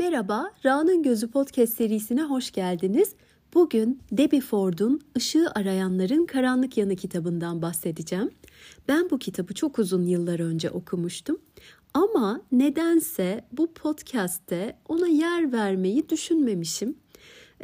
[0.00, 3.14] Merhaba, Ra'nın Gözü Podcast serisine hoş geldiniz.
[3.54, 8.30] Bugün Debbie Ford'un Işığı Arayanların Karanlık Yanı kitabından bahsedeceğim.
[8.88, 11.38] Ben bu kitabı çok uzun yıllar önce okumuştum.
[11.94, 16.94] Ama nedense bu podcast'te ona yer vermeyi düşünmemişim.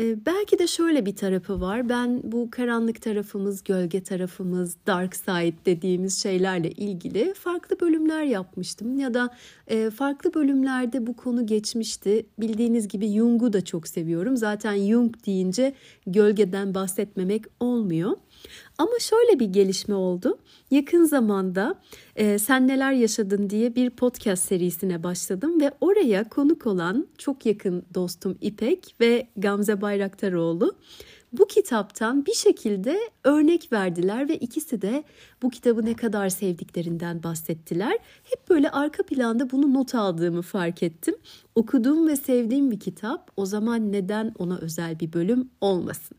[0.01, 1.89] Ee, belki de şöyle bir tarafı var.
[1.89, 8.99] Ben bu karanlık tarafımız, gölge tarafımız, dark side dediğimiz şeylerle ilgili farklı bölümler yapmıştım.
[8.99, 9.31] Ya da
[9.67, 12.27] e, farklı bölümlerde bu konu geçmişti.
[12.39, 14.37] Bildiğiniz gibi Jung'u da çok seviyorum.
[14.37, 15.75] Zaten Jung deyince
[16.07, 18.13] gölgeden bahsetmemek olmuyor.
[18.79, 20.39] Ama şöyle bir gelişme oldu.
[20.71, 21.75] Yakın zamanda
[22.17, 27.85] e, Sen Neler Yaşadın diye bir podcast serisine başladım ve oraya konuk olan çok yakın
[27.95, 30.77] dostum İpek ve Gamze Bayraktaroğlu
[31.33, 35.05] bu kitaptan bir şekilde örnek verdiler ve ikisi de
[35.43, 37.99] bu kitabı ne kadar sevdiklerinden bahsettiler.
[38.25, 41.15] Hep böyle arka planda bunu not aldığımı fark ettim.
[41.55, 46.17] Okuduğum ve sevdiğim bir kitap o zaman neden ona özel bir bölüm olmasın?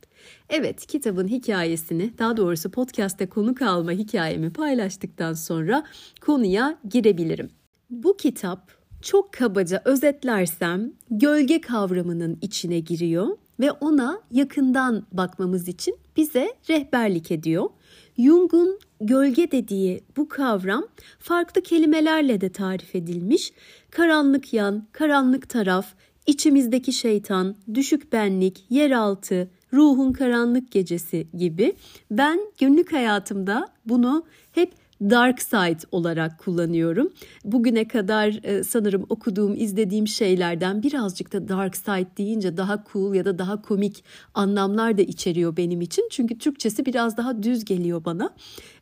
[0.50, 5.84] Evet kitabın hikayesini daha doğrusu podcast'te konuk alma hikayemi paylaştıktan sonra
[6.22, 7.50] konuya girebilirim.
[7.90, 13.28] Bu kitap çok kabaca özetlersem gölge kavramının içine giriyor
[13.60, 17.70] ve ona yakından bakmamız için bize rehberlik ediyor.
[18.18, 20.88] Jung'un gölge dediği bu kavram
[21.20, 23.54] farklı kelimelerle de tarif edilmiş.
[23.92, 25.94] Karanlık yan, karanlık taraf,
[26.28, 31.74] içimizdeki şeytan, düşük benlik, yeraltı, ruhun karanlık gecesi gibi.
[32.12, 37.14] Ben günlük hayatımda bunu hep dark side olarak kullanıyorum.
[37.46, 43.26] Bugüne kadar e, sanırım okuduğum, izlediğim şeylerden birazcık da dark side deyince daha cool ya
[43.26, 44.04] da daha komik
[44.34, 46.08] anlamlar da içeriyor benim için.
[46.12, 48.34] Çünkü Türkçesi biraz daha düz geliyor bana.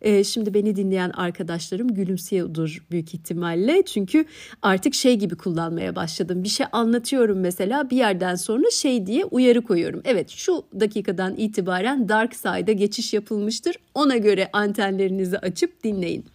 [0.02, 3.84] E, şimdi beni dinleyen arkadaşlarım gülümseyordur büyük ihtimalle.
[3.86, 4.26] Çünkü
[4.62, 6.44] artık şey gibi kullanmaya başladım.
[6.44, 10.02] Bir şey anlatıyorum mesela bir yerden sonra şey diye uyarı koyuyorum.
[10.06, 13.76] Evet şu dakikadan itibaren dark side'a geçiş yapılmıştır.
[13.94, 16.26] Ona göre antenlerinizi açıp dinleyin dinleyin.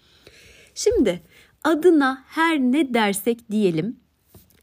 [0.75, 1.21] Şimdi
[1.65, 3.97] adına her ne dersek diyelim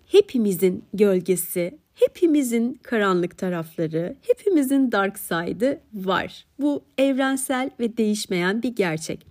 [0.06, 6.46] hepimizin gölgesi, hepimizin karanlık tarafları, hepimizin dark side'ı var.
[6.60, 9.26] Bu evrensel ve değişmeyen bir gerçek.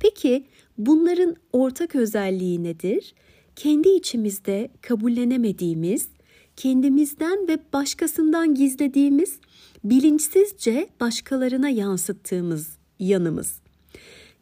[0.00, 0.46] Peki
[0.78, 3.14] bunların ortak özelliği nedir?
[3.56, 6.08] Kendi içimizde kabullenemediğimiz,
[6.56, 9.38] kendimizden ve başkasından gizlediğimiz,
[9.84, 13.60] bilinçsizce başkalarına yansıttığımız yanımız.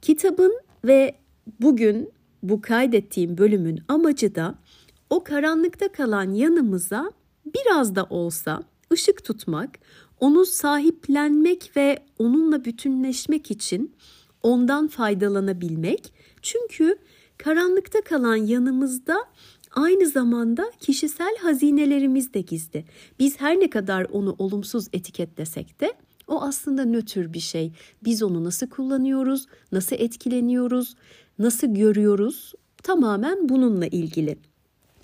[0.03, 1.15] Kitabın ve
[1.61, 2.11] bugün
[2.43, 4.55] bu kaydettiğim bölümün amacı da
[5.11, 7.12] o karanlıkta kalan yanımıza
[7.55, 8.62] biraz da olsa
[8.93, 9.78] ışık tutmak,
[10.21, 13.95] onu sahiplenmek ve onunla bütünleşmek için
[14.43, 16.12] ondan faydalanabilmek.
[16.43, 16.97] Çünkü
[17.39, 19.16] karanlıkta kalan yanımızda
[19.71, 22.84] aynı zamanda kişisel hazinelerimiz de gizli.
[23.19, 25.93] Biz her ne kadar onu olumsuz etiketlesek de
[26.29, 27.73] o aslında nötr bir şey.
[28.05, 30.95] Biz onu nasıl kullanıyoruz, nasıl etkileniyoruz,
[31.39, 32.55] nasıl görüyoruz
[32.85, 34.39] tamamen bununla ilgili.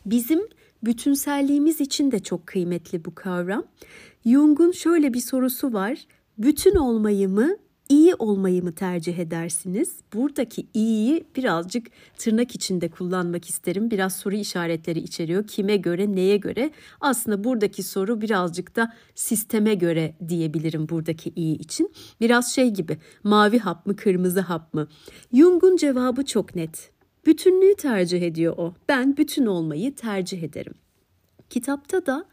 [0.06, 0.41] Bizim
[0.82, 3.64] bütünselliğimiz için de çok kıymetli bu kavram.
[4.26, 6.06] Jung'un şöyle bir sorusu var.
[6.38, 7.56] Bütün olmayı mı,
[7.90, 9.94] iyi olmayı mı tercih edersiniz?
[10.14, 11.86] Buradaki iyiyi birazcık
[12.18, 13.90] tırnak içinde kullanmak isterim.
[13.90, 15.46] Biraz soru işaretleri içeriyor.
[15.46, 16.70] Kime göre, neye göre?
[17.00, 21.92] Aslında buradaki soru birazcık da sisteme göre diyebilirim buradaki iyi için.
[22.20, 24.88] Biraz şey gibi mavi hap mı, kırmızı hap mı?
[25.32, 26.90] Jung'un cevabı çok net.
[27.26, 28.74] Bütünlüğü tercih ediyor o.
[28.88, 30.74] Ben bütün olmayı tercih ederim.
[31.50, 32.24] Kitapta da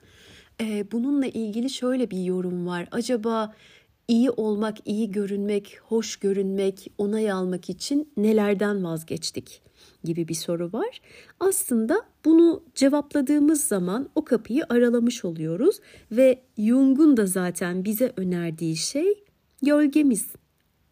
[0.62, 2.88] e, bununla ilgili şöyle bir yorum var.
[2.92, 3.54] Acaba
[4.08, 9.62] iyi olmak, iyi görünmek, hoş görünmek, onay almak için nelerden vazgeçtik
[10.04, 11.02] gibi bir soru var.
[11.40, 15.80] Aslında bunu cevapladığımız zaman o kapıyı aralamış oluyoruz
[16.12, 19.24] ve Jung'un da zaten bize önerdiği şey
[19.62, 20.28] gölgemiz.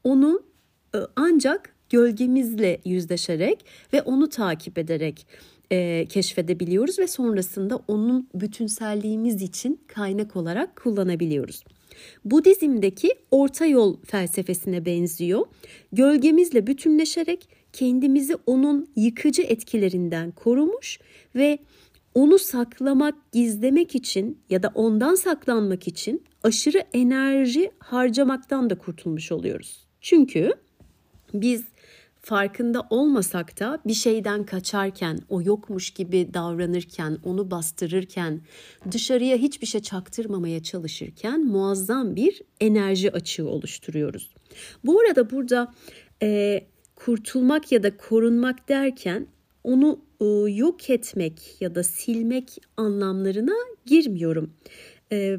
[0.03, 0.43] Onu
[0.95, 5.27] e, ancak gölgemizle yüzleşerek ve onu takip ederek
[5.71, 11.63] e, keşfedebiliyoruz ve sonrasında onun bütünselliğimiz için kaynak olarak kullanabiliyoruz.
[12.25, 15.45] Budizm'deki orta yol felsefesine benziyor.
[15.91, 20.99] Gölgemizle bütünleşerek kendimizi onun yıkıcı etkilerinden korumuş
[21.35, 21.59] ve
[22.13, 29.87] onu saklamak, gizlemek için ya da ondan saklanmak için aşırı enerji harcamaktan da kurtulmuş oluyoruz.
[30.01, 30.53] Çünkü
[31.33, 31.63] biz
[32.25, 38.41] farkında olmasak da bir şeyden kaçarken, o yokmuş gibi davranırken, onu bastırırken,
[38.91, 44.35] dışarıya hiçbir şey çaktırmamaya çalışırken muazzam bir enerji açığı oluşturuyoruz.
[44.85, 45.73] Bu arada burada
[46.23, 46.61] e,
[46.95, 49.27] kurtulmak ya da korunmak derken
[49.63, 53.55] onu e, yok etmek ya da silmek anlamlarına
[53.85, 54.53] girmiyorum.
[55.11, 55.37] E,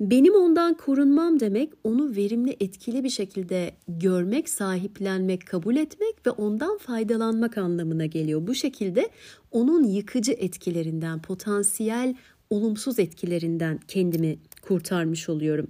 [0.00, 6.78] benim ondan korunmam demek onu verimli etkili bir şekilde görmek, sahiplenmek, kabul etmek ve ondan
[6.78, 8.46] faydalanmak anlamına geliyor.
[8.46, 9.08] Bu şekilde
[9.50, 12.14] onun yıkıcı etkilerinden, potansiyel
[12.50, 15.66] olumsuz etkilerinden kendimi kurtarmış oluyorum.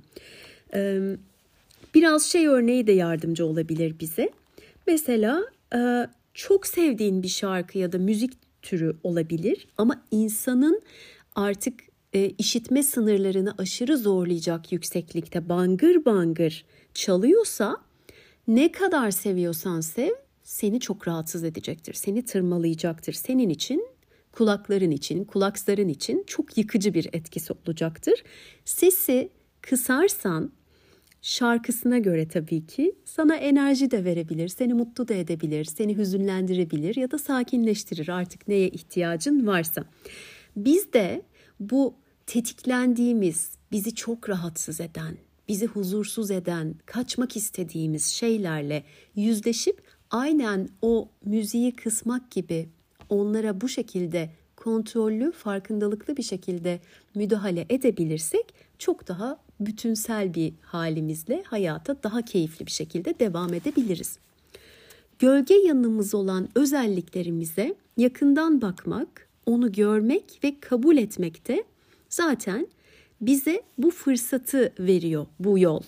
[1.94, 4.31] Biraz şey örneği de yardımcı olabilir bize.
[4.87, 5.44] Mesela
[6.34, 8.32] çok sevdiğin bir şarkı ya da müzik
[8.62, 10.82] türü olabilir ama insanın
[11.34, 11.75] artık
[12.16, 16.64] e, işitme sınırlarını aşırı zorlayacak yükseklikte bangır bangır
[16.94, 17.76] çalıyorsa
[18.48, 20.10] ne kadar seviyorsan sev
[20.42, 21.94] seni çok rahatsız edecektir.
[21.94, 23.12] Seni tırmalayacaktır.
[23.12, 23.88] Senin için
[24.32, 28.22] kulakların için, kulakların için çok yıkıcı bir etkisi olacaktır.
[28.64, 29.30] Sesi
[29.60, 30.52] kısarsan
[31.22, 37.10] şarkısına göre tabii ki sana enerji de verebilir, seni mutlu da edebilir, seni hüzünlendirebilir ya
[37.10, 39.84] da sakinleştirir artık neye ihtiyacın varsa.
[40.56, 41.22] Biz de
[41.60, 41.94] bu
[42.26, 45.17] tetiklendiğimiz, bizi çok rahatsız eden,
[45.49, 48.84] bizi huzursuz eden, kaçmak istediğimiz şeylerle
[49.17, 52.69] yüzleşip aynen o müziği kısmak gibi
[53.08, 56.81] onlara bu şekilde kontrollü, farkındalıklı bir şekilde
[57.14, 64.19] müdahale edebilirsek çok daha bütünsel bir halimizle hayata daha keyifli bir şekilde devam edebiliriz.
[65.19, 71.64] Gölge yanımız olan özelliklerimize yakından bakmak, onu görmek ve kabul etmek de
[72.08, 72.67] zaten
[73.20, 75.82] bize bu fırsatı veriyor bu yol.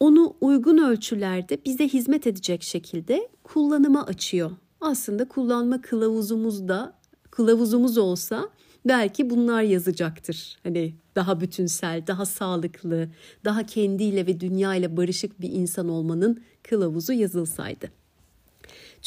[0.00, 4.50] Onu uygun ölçülerde bize hizmet edecek şekilde kullanıma açıyor.
[4.80, 6.98] Aslında kullanma kılavuzumuz da
[7.30, 8.48] kılavuzumuz olsa
[8.84, 10.56] belki bunlar yazacaktır.
[10.62, 13.08] Hani daha bütünsel, daha sağlıklı,
[13.44, 17.90] daha kendiyle ve dünyayla barışık bir insan olmanın kılavuzu yazılsaydı.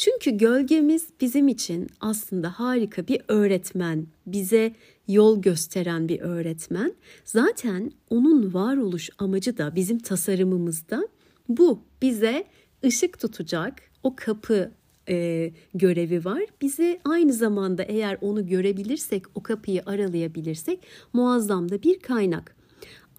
[0.00, 4.74] Çünkü gölgemiz bizim için aslında harika bir öğretmen, bize
[5.08, 6.94] yol gösteren bir öğretmen.
[7.24, 11.08] Zaten onun varoluş amacı da bizim tasarımımızda
[11.48, 11.82] bu.
[12.02, 12.44] Bize
[12.84, 14.70] ışık tutacak o kapı
[15.08, 16.42] e, görevi var.
[16.60, 20.80] Bize aynı zamanda eğer onu görebilirsek, o kapıyı aralayabilirsek
[21.12, 22.56] muazzam da bir kaynak.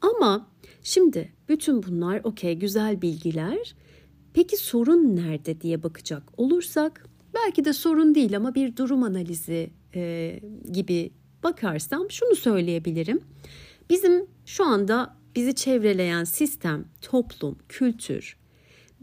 [0.01, 0.47] Ama
[0.83, 3.75] şimdi bütün bunlar okey güzel bilgiler.
[4.33, 10.39] Peki sorun nerede diye bakacak olursak belki de sorun değil ama bir durum analizi e,
[10.71, 11.11] gibi
[11.43, 13.21] bakarsam şunu söyleyebilirim.
[13.89, 18.41] Bizim şu anda bizi çevreleyen sistem, toplum, kültür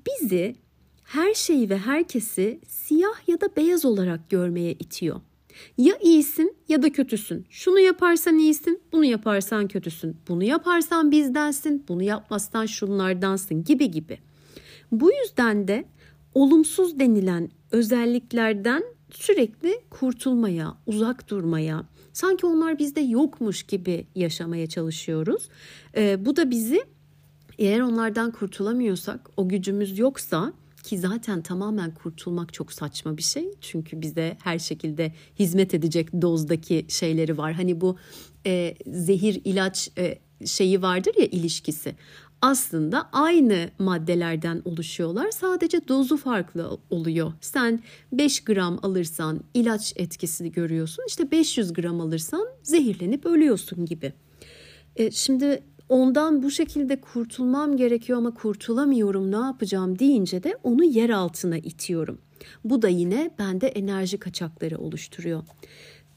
[0.09, 0.57] bizi
[1.05, 5.21] her şeyi ve herkesi siyah ya da beyaz olarak görmeye itiyor.
[5.79, 7.47] Ya iyisin ya da kötüsün.
[7.51, 10.17] Şunu yaparsan iyisin, bunu yaparsan kötüsün.
[10.29, 14.19] Bunu yaparsan bizdensin, bunu yapmazsan şunlardansın gibi gibi.
[14.93, 15.85] Bu yüzden de
[16.35, 25.49] olumsuz denilen özelliklerden sürekli kurtulmaya, uzak durmaya, sanki onlar bizde yokmuş gibi yaşamaya çalışıyoruz.
[25.97, 26.85] Ee, bu da bizi
[27.59, 30.53] eğer onlardan kurtulamıyorsak, o gücümüz yoksa
[30.83, 33.49] ki zaten tamamen kurtulmak çok saçma bir şey.
[33.61, 37.53] Çünkü bize her şekilde hizmet edecek dozdaki şeyleri var.
[37.53, 37.97] Hani bu
[38.47, 41.97] e, zehir ilaç e, şeyi vardır ya ilişkisi
[42.43, 45.31] aslında aynı maddelerden oluşuyorlar.
[45.31, 47.33] Sadece dozu farklı oluyor.
[47.41, 47.81] Sen
[48.13, 51.05] 5 gram alırsan ilaç etkisini görüyorsun.
[51.09, 54.13] İşte 500 gram alırsan zehirlenip ölüyorsun gibi.
[54.97, 61.11] E, şimdi ondan bu şekilde kurtulmam gerekiyor ama kurtulamıyorum ne yapacağım deyince de onu yer
[61.11, 62.19] altına itiyorum.
[62.65, 65.43] Bu da yine bende enerji kaçakları oluşturuyor.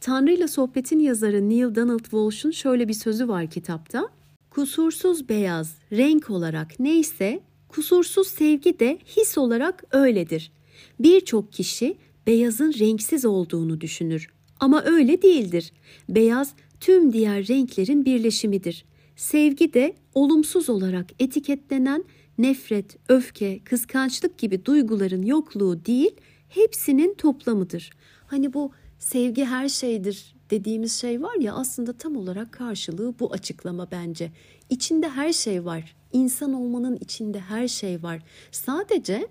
[0.02, 4.10] Tanrı ile Sohbet'in yazarı Neil Donald Walsh'un şöyle bir sözü var kitapta.
[4.52, 10.52] Kusursuz beyaz renk olarak neyse kusursuz sevgi de his olarak öyledir.
[11.00, 14.28] Birçok kişi beyazın renksiz olduğunu düşünür
[14.60, 15.72] ama öyle değildir.
[16.10, 18.86] Beyaz tüm diğer renklerin birleşimidir.
[19.16, 22.04] Sevgi de olumsuz olarak etiketlenen
[22.38, 26.12] nefret, öfke, kıskançlık gibi duyguların yokluğu değil,
[26.50, 27.92] hepsinin toplamıdır.
[28.28, 33.92] Hani bu sevgi her şeydir dediğimiz şey var ya aslında tam olarak karşılığı bu açıklama
[33.92, 34.32] bence.
[34.70, 35.96] İçinde her şey var.
[36.14, 38.24] İnsan olmanın içinde her şey var.
[38.52, 39.28] Sadece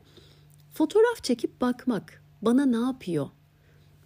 [0.74, 3.28] fotoğraf çekip bakmak bana ne yapıyor?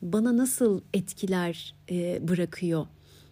[0.02, 2.86] Bana nasıl etkiler e, bırakıyor?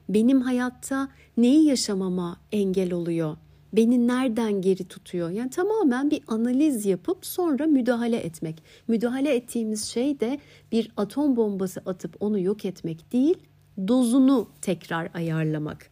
[0.08, 3.36] Benim hayatta neyi yaşamama engel oluyor?
[3.72, 5.30] Beni nereden geri tutuyor?
[5.30, 8.62] Yani tamamen bir analiz yapıp sonra müdahale etmek.
[8.88, 10.38] Müdahale ettiğimiz şey de
[10.72, 13.36] bir atom bombası atıp onu yok etmek değil,
[13.88, 15.90] dozunu tekrar ayarlamak.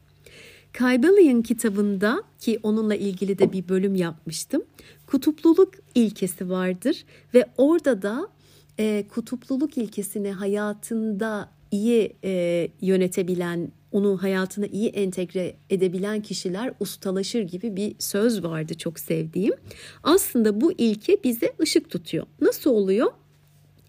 [0.73, 4.63] Kaybalion kitabında ki onunla ilgili de bir bölüm yapmıştım.
[5.07, 8.29] Kutupluluk ilkesi vardır ve orada da
[8.79, 17.77] e, kutupluluk ilkesini hayatında iyi e, yönetebilen, onu hayatına iyi entegre edebilen kişiler ustalaşır gibi
[17.77, 19.55] bir söz vardı çok sevdiğim.
[20.03, 22.27] Aslında bu ilke bize ışık tutuyor.
[22.41, 23.13] Nasıl oluyor?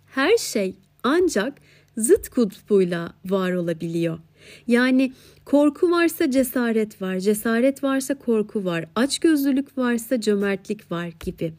[0.06, 1.54] Her şey ancak
[1.98, 4.20] zıt kutbuyla var olabiliyor.
[4.68, 5.14] Yani
[5.46, 11.54] korku varsa cesaret var, cesaret varsa korku var, açgözlülük varsa cömertlik var gibi.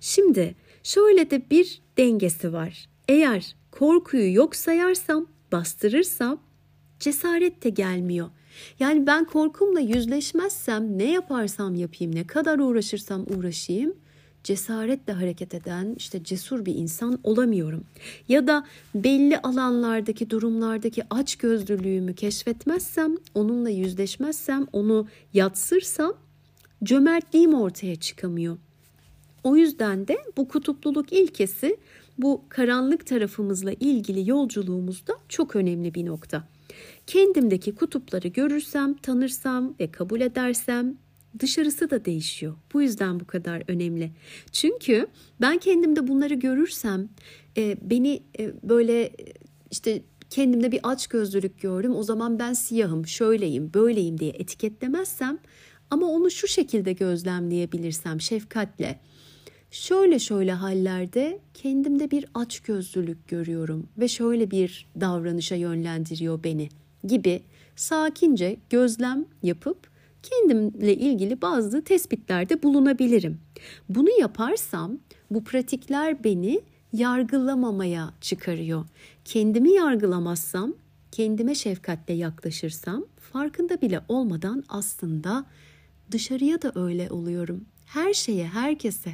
[0.00, 2.88] Şimdi şöyle de bir dengesi var.
[3.08, 6.40] Eğer korkuyu yok sayarsam, bastırırsam
[7.00, 8.30] cesaret de gelmiyor.
[8.80, 13.94] Yani ben korkumla yüzleşmezsem ne yaparsam yapayım, ne kadar uğraşırsam uğraşayım
[14.48, 17.84] cesaretle hareket eden işte cesur bir insan olamıyorum.
[18.28, 18.64] Ya da
[18.94, 26.12] belli alanlardaki durumlardaki aç gözlülüğümü keşfetmezsem, onunla yüzleşmezsem, onu yatsırsam
[26.84, 28.56] cömertliğim ortaya çıkamıyor.
[29.44, 31.76] O yüzden de bu kutupluluk ilkesi
[32.18, 36.44] bu karanlık tarafımızla ilgili yolculuğumuzda çok önemli bir nokta.
[37.06, 40.96] Kendimdeki kutupları görürsem, tanırsam ve kabul edersem
[41.38, 42.54] dışarısı da değişiyor.
[42.72, 44.10] Bu yüzden bu kadar önemli.
[44.52, 45.06] Çünkü
[45.40, 47.08] ben kendimde bunları görürsem
[47.56, 49.12] e, beni e, böyle
[49.70, 51.94] işte kendimde bir aç gözlülük gördüm.
[51.94, 55.38] O zaman ben siyahım, şöyleyim, böyleyim diye etiketlemezsem
[55.90, 59.00] ama onu şu şekilde gözlemleyebilirsem şefkatle
[59.70, 66.68] şöyle şöyle hallerde kendimde bir aç gözlülük görüyorum ve şöyle bir davranışa yönlendiriyor beni
[67.04, 67.42] gibi
[67.76, 69.87] sakince gözlem yapıp
[70.22, 73.40] kendimle ilgili bazı tespitlerde bulunabilirim.
[73.88, 74.98] Bunu yaparsam
[75.30, 76.60] bu pratikler beni
[76.92, 78.84] yargılamamaya çıkarıyor.
[79.24, 80.74] Kendimi yargılamazsam,
[81.12, 85.44] kendime şefkatle yaklaşırsam farkında bile olmadan aslında
[86.10, 87.64] dışarıya da öyle oluyorum.
[87.86, 89.10] Her şeye, herkese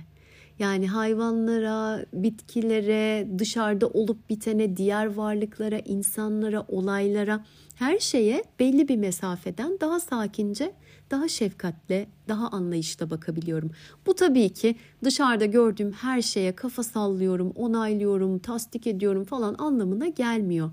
[0.58, 7.44] yani hayvanlara, bitkilere, dışarıda olup bitene, diğer varlıklara, insanlara, olaylara,
[7.74, 10.74] her şeye belli bir mesafeden daha sakince,
[11.10, 13.70] daha şefkatle, daha anlayışla bakabiliyorum.
[14.06, 20.70] Bu tabii ki dışarıda gördüğüm her şeye kafa sallıyorum, onaylıyorum, tasdik ediyorum falan anlamına gelmiyor.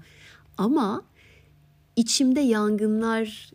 [0.57, 1.01] Ama
[1.95, 3.51] içimde yangınlar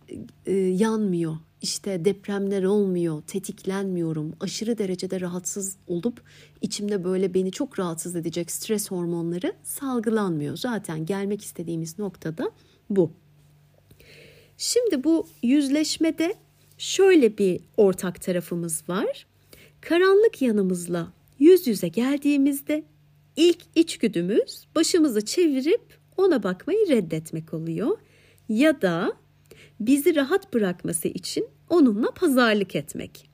[0.46, 6.22] e, yanmıyor işte depremler olmuyor, tetiklenmiyorum, aşırı derecede rahatsız olup
[6.60, 10.56] içimde böyle beni çok rahatsız edecek stres hormonları salgılanmıyor.
[10.56, 12.50] Zaten gelmek istediğimiz noktada
[12.90, 13.12] bu.
[14.58, 16.34] Şimdi bu yüzleşmede
[16.78, 19.26] şöyle bir ortak tarafımız var.
[19.80, 22.84] Karanlık yanımızla yüz yüze geldiğimizde
[23.36, 27.98] ilk içgüdümüz başımızı çevirip ona bakmayı reddetmek oluyor.
[28.48, 29.12] Ya da
[29.80, 33.30] bizi rahat bırakması için onunla pazarlık etmek.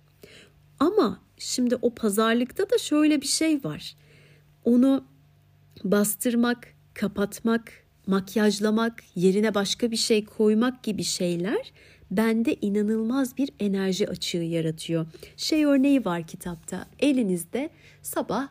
[0.78, 3.96] Ama şimdi o pazarlıkta da şöyle bir şey var.
[4.64, 5.04] Onu
[5.84, 11.72] bastırmak, kapatmak, makyajlamak, yerine başka bir şey koymak gibi şeyler
[12.10, 15.06] bende inanılmaz bir enerji açığı yaratıyor.
[15.36, 16.86] Şey örneği var kitapta.
[16.98, 17.70] Elinizde
[18.02, 18.48] sabah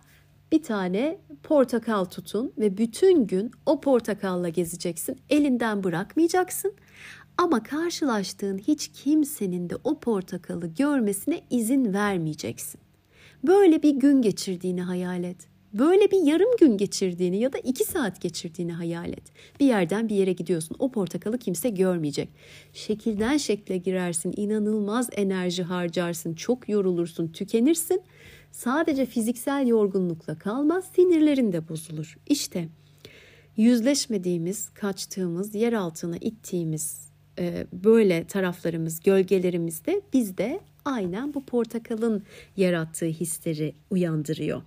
[0.52, 5.18] bir tane portakal tutun ve bütün gün o portakalla gezeceksin.
[5.30, 6.74] Elinden bırakmayacaksın.
[7.38, 12.82] Ama karşılaştığın hiç kimsenin de o portakalı görmesine izin vermeyeceksin.
[13.44, 15.38] Böyle bir gün geçirdiğini hayal et.
[15.74, 19.24] Böyle bir yarım gün geçirdiğini ya da iki saat geçirdiğini hayal et.
[19.60, 20.76] Bir yerden bir yere gidiyorsun.
[20.80, 22.30] O portakalı kimse görmeyecek.
[22.74, 24.34] Şekilden şekle girersin.
[24.38, 26.34] inanılmaz enerji harcarsın.
[26.34, 28.02] Çok yorulursun, tükenirsin.
[28.52, 32.18] Sadece fiziksel yorgunlukla kalmaz, sinirlerin de bozulur.
[32.28, 32.68] İşte
[33.58, 42.24] yüzleşmediğimiz, kaçtığımız, yer altına ittiğimiz e, böyle taraflarımız, gölgelerimiz de bizde aynen bu portakalın
[42.58, 44.62] yarattığı hisleri uyandırıyor.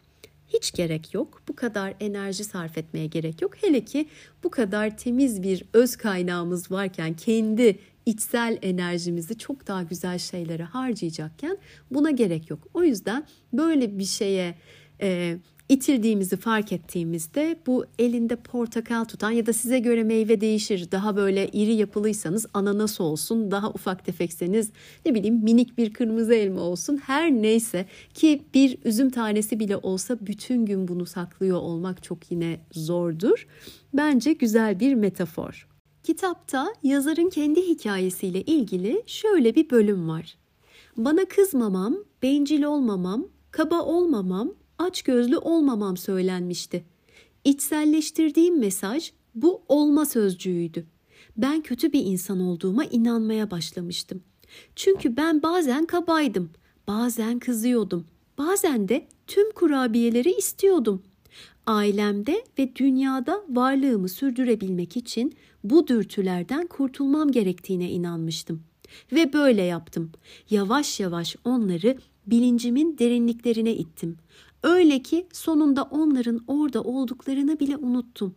[0.54, 1.42] Hiç gerek yok.
[1.48, 3.62] Bu kadar enerji sarf etmeye gerek yok.
[3.62, 4.08] Hele ki
[4.44, 11.58] bu kadar temiz bir öz kaynağımız varken kendi içsel enerjimizi çok daha güzel şeylere harcayacakken
[11.90, 12.68] buna gerek yok.
[12.74, 14.54] O yüzden böyle bir şeye
[15.00, 20.90] e, itildiğimizi fark ettiğimizde bu elinde portakal tutan ya da size göre meyve değişir.
[20.92, 24.70] Daha böyle iri yapılıysanız ananas olsun, daha ufak tefekseniz
[25.06, 26.96] ne bileyim minik bir kırmızı elma olsun.
[26.96, 32.60] Her neyse ki bir üzüm tanesi bile olsa bütün gün bunu saklıyor olmak çok yine
[32.72, 33.46] zordur.
[33.94, 35.68] Bence güzel bir metafor.
[36.02, 40.36] Kitapta yazarın kendi hikayesiyle ilgili şöyle bir bölüm var.
[40.96, 46.84] Bana kızmamam, bencil olmamam, kaba olmamam, açgözlü olmamam söylenmişti.
[47.44, 50.86] İçselleştirdiğim mesaj bu olma sözcüğüydü.
[51.36, 54.22] Ben kötü bir insan olduğuma inanmaya başlamıştım.
[54.76, 56.50] Çünkü ben bazen kabaydım,
[56.88, 58.06] bazen kızıyordum,
[58.38, 61.02] bazen de tüm kurabiyeleri istiyordum.
[61.66, 68.62] Ailemde ve dünyada varlığımı sürdürebilmek için bu dürtülerden kurtulmam gerektiğine inanmıştım.
[69.12, 70.12] Ve böyle yaptım.
[70.50, 74.16] Yavaş yavaş onları bilincimin derinliklerine ittim.
[74.64, 78.34] Öyle ki sonunda onların orada olduklarını bile unuttum.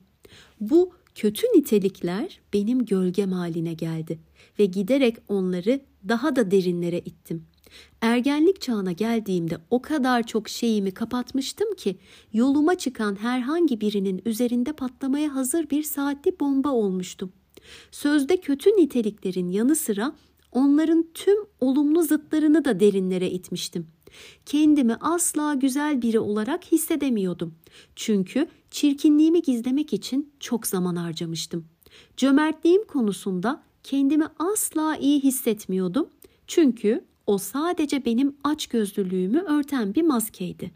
[0.59, 4.19] Bu kötü nitelikler benim gölgem haline geldi
[4.59, 7.45] ve giderek onları daha da derinlere ittim.
[8.01, 11.97] Ergenlik çağına geldiğimde o kadar çok şeyimi kapatmıştım ki
[12.33, 17.31] yoluma çıkan herhangi birinin üzerinde patlamaya hazır bir saatli bomba olmuştum.
[17.91, 20.15] Sözde kötü niteliklerin yanı sıra
[20.51, 23.96] onların tüm olumlu zıtlarını da derinlere itmiştim.
[24.45, 27.55] Kendimi asla güzel biri olarak hissedemiyordum.
[27.95, 31.65] Çünkü çirkinliğimi gizlemek için çok zaman harcamıştım.
[32.17, 36.09] Cömertliğim konusunda kendimi asla iyi hissetmiyordum.
[36.47, 40.71] Çünkü o sadece benim açgözlülüğümü örten bir maskeydi.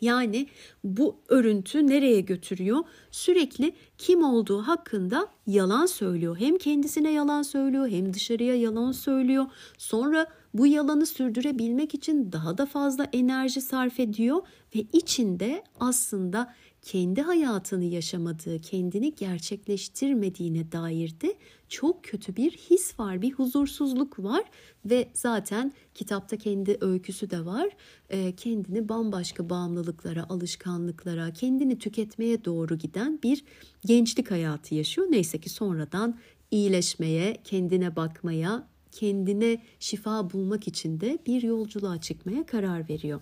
[0.00, 0.46] Yani
[0.84, 2.78] bu örüntü nereye götürüyor?
[3.10, 6.36] Sürekli kim olduğu hakkında yalan söylüyor.
[6.38, 9.46] Hem kendisine yalan söylüyor hem dışarıya yalan söylüyor.
[9.78, 14.42] Sonra bu yalanı sürdürebilmek için daha da fazla enerji sarf ediyor
[14.76, 21.34] ve içinde aslında kendi hayatını yaşamadığı, kendini gerçekleştirmediğine dair de
[21.68, 24.44] çok kötü bir his var, bir huzursuzluk var
[24.84, 27.68] ve zaten kitapta kendi öyküsü de var.
[28.10, 33.44] E, kendini bambaşka bağımlılıklara, alışkanlıklara, kendini tüketmeye doğru giden bir
[33.86, 35.06] gençlik hayatı yaşıyor.
[35.10, 36.18] Neyse ki sonradan
[36.50, 43.20] iyileşmeye, kendine bakmaya, kendine şifa bulmak için de bir yolculuğa çıkmaya karar veriyor.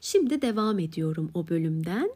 [0.00, 2.10] Şimdi devam ediyorum o bölümden.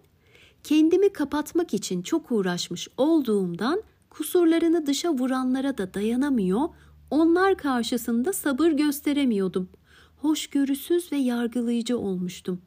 [0.65, 6.69] Kendimi kapatmak için çok uğraşmış olduğumdan kusurlarını dışa vuranlara da dayanamıyor,
[7.11, 9.69] onlar karşısında sabır gösteremiyordum.
[10.17, 12.63] Hoşgörüsüz ve yargılayıcı olmuştum.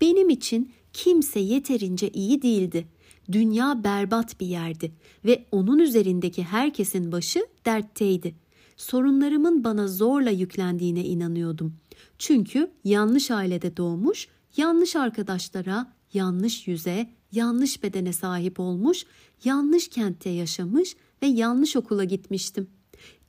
[0.00, 2.88] Benim için kimse yeterince iyi değildi.
[3.32, 4.92] Dünya berbat bir yerdi
[5.24, 8.34] ve onun üzerindeki herkesin başı dertteydi.
[8.76, 11.76] Sorunlarımın bana zorla yüklendiğine inanıyordum.
[12.18, 19.06] Çünkü yanlış ailede doğmuş, yanlış arkadaşlara, yanlış yüze, yanlış bedene sahip olmuş,
[19.44, 22.68] yanlış kentte yaşamış ve yanlış okula gitmiştim.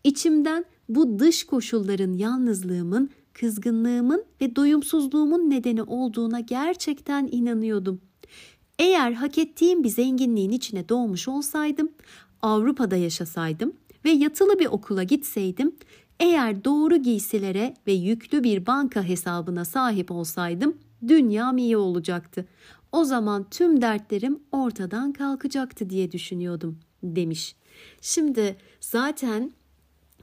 [0.03, 8.01] İçimden bu dış koşulların yalnızlığımın, kızgınlığımın ve doyumsuzluğumun nedeni olduğuna gerçekten inanıyordum.
[8.79, 11.91] Eğer hak ettiğim bir zenginliğin içine doğmuş olsaydım,
[12.41, 13.73] Avrupa'da yaşasaydım
[14.05, 15.75] ve yatılı bir okula gitseydim,
[16.19, 22.45] eğer doğru giysilere ve yüklü bir banka hesabına sahip olsaydım dünyam iyi olacaktı.
[22.91, 27.55] O zaman tüm dertlerim ortadan kalkacaktı diye düşünüyordum demiş.
[28.01, 29.53] Şimdi zaten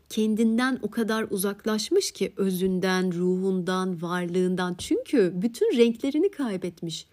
[0.09, 7.07] kendinden o kadar uzaklaşmış ki özünden, ruhundan, varlığından çünkü bütün renklerini kaybetmiş.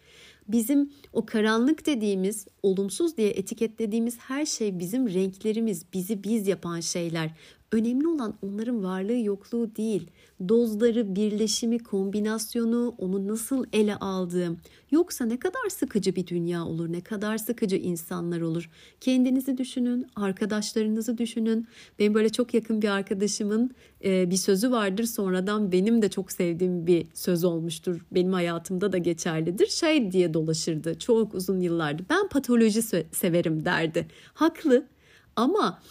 [0.47, 7.31] Bizim o karanlık dediğimiz, olumsuz diye etiketlediğimiz her şey bizim renklerimiz, bizi biz yapan şeyler.
[7.71, 10.07] Önemli olan onların varlığı yokluğu değil.
[10.49, 14.59] Dozları, birleşimi, kombinasyonu, onu nasıl ele aldığım.
[14.91, 18.69] Yoksa ne kadar sıkıcı bir dünya olur, ne kadar sıkıcı insanlar olur.
[19.01, 21.67] Kendinizi düşünün, arkadaşlarınızı düşünün.
[21.99, 23.71] Benim böyle çok yakın bir arkadaşımın
[24.03, 25.03] e, bir sözü vardır.
[25.03, 28.05] Sonradan benim de çok sevdiğim bir söz olmuştur.
[28.11, 29.67] Benim hayatımda da geçerlidir.
[29.67, 32.05] Şey diye dolaşırdı çok uzun yıllardır.
[32.09, 34.07] Ben patoloji severim derdi.
[34.33, 34.87] Haklı
[35.35, 35.81] ama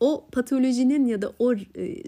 [0.00, 1.58] o patolojinin ya da o e,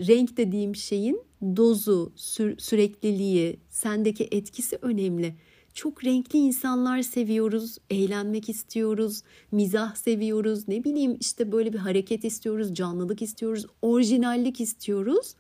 [0.08, 5.34] renk dediğim şeyin dozu, sü- sürekliliği, sendeki etkisi önemli.
[5.74, 9.22] Çok renkli insanlar seviyoruz, eğlenmek istiyoruz,
[9.52, 15.34] mizah seviyoruz, ne bileyim işte böyle bir hareket istiyoruz, canlılık istiyoruz, orijinallik istiyoruz.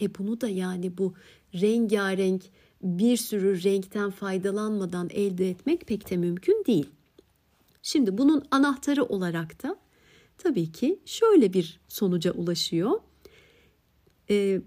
[0.00, 1.14] E bunu da yani bu
[1.54, 2.42] rengarenk
[2.82, 6.86] bir sürü renkten faydalanmadan elde etmek pek de mümkün değil.
[7.82, 9.76] Şimdi bunun anahtarı olarak da
[10.38, 13.00] tabii ki şöyle bir sonuca ulaşıyor.
[14.30, 14.60] E,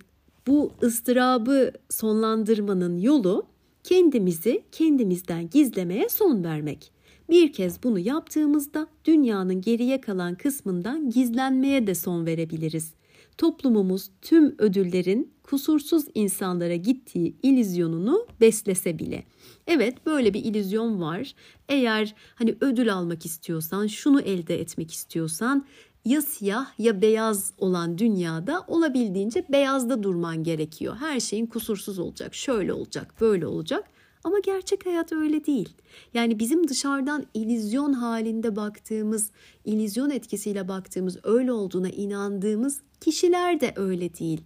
[0.47, 3.45] bu ıstırabı sonlandırmanın yolu
[3.83, 6.91] kendimizi kendimizden gizlemeye son vermek.
[7.29, 12.93] Bir kez bunu yaptığımızda dünyanın geriye kalan kısmından gizlenmeye de son verebiliriz.
[13.37, 19.23] Toplumumuz tüm ödüllerin kusursuz insanlara gittiği ilizyonunu beslese bile.
[19.67, 21.35] Evet böyle bir ilizyon var.
[21.69, 25.65] Eğer hani ödül almak istiyorsan, şunu elde etmek istiyorsan
[26.07, 30.95] ya siyah ya beyaz olan dünyada olabildiğince beyazda durman gerekiyor.
[30.99, 33.83] Her şeyin kusursuz olacak, şöyle olacak, böyle olacak.
[34.23, 35.69] Ama gerçek hayat öyle değil.
[36.13, 39.31] Yani bizim dışarıdan ilizyon halinde baktığımız,
[39.65, 44.41] ilizyon etkisiyle baktığımız, öyle olduğuna inandığımız kişiler de öyle değil.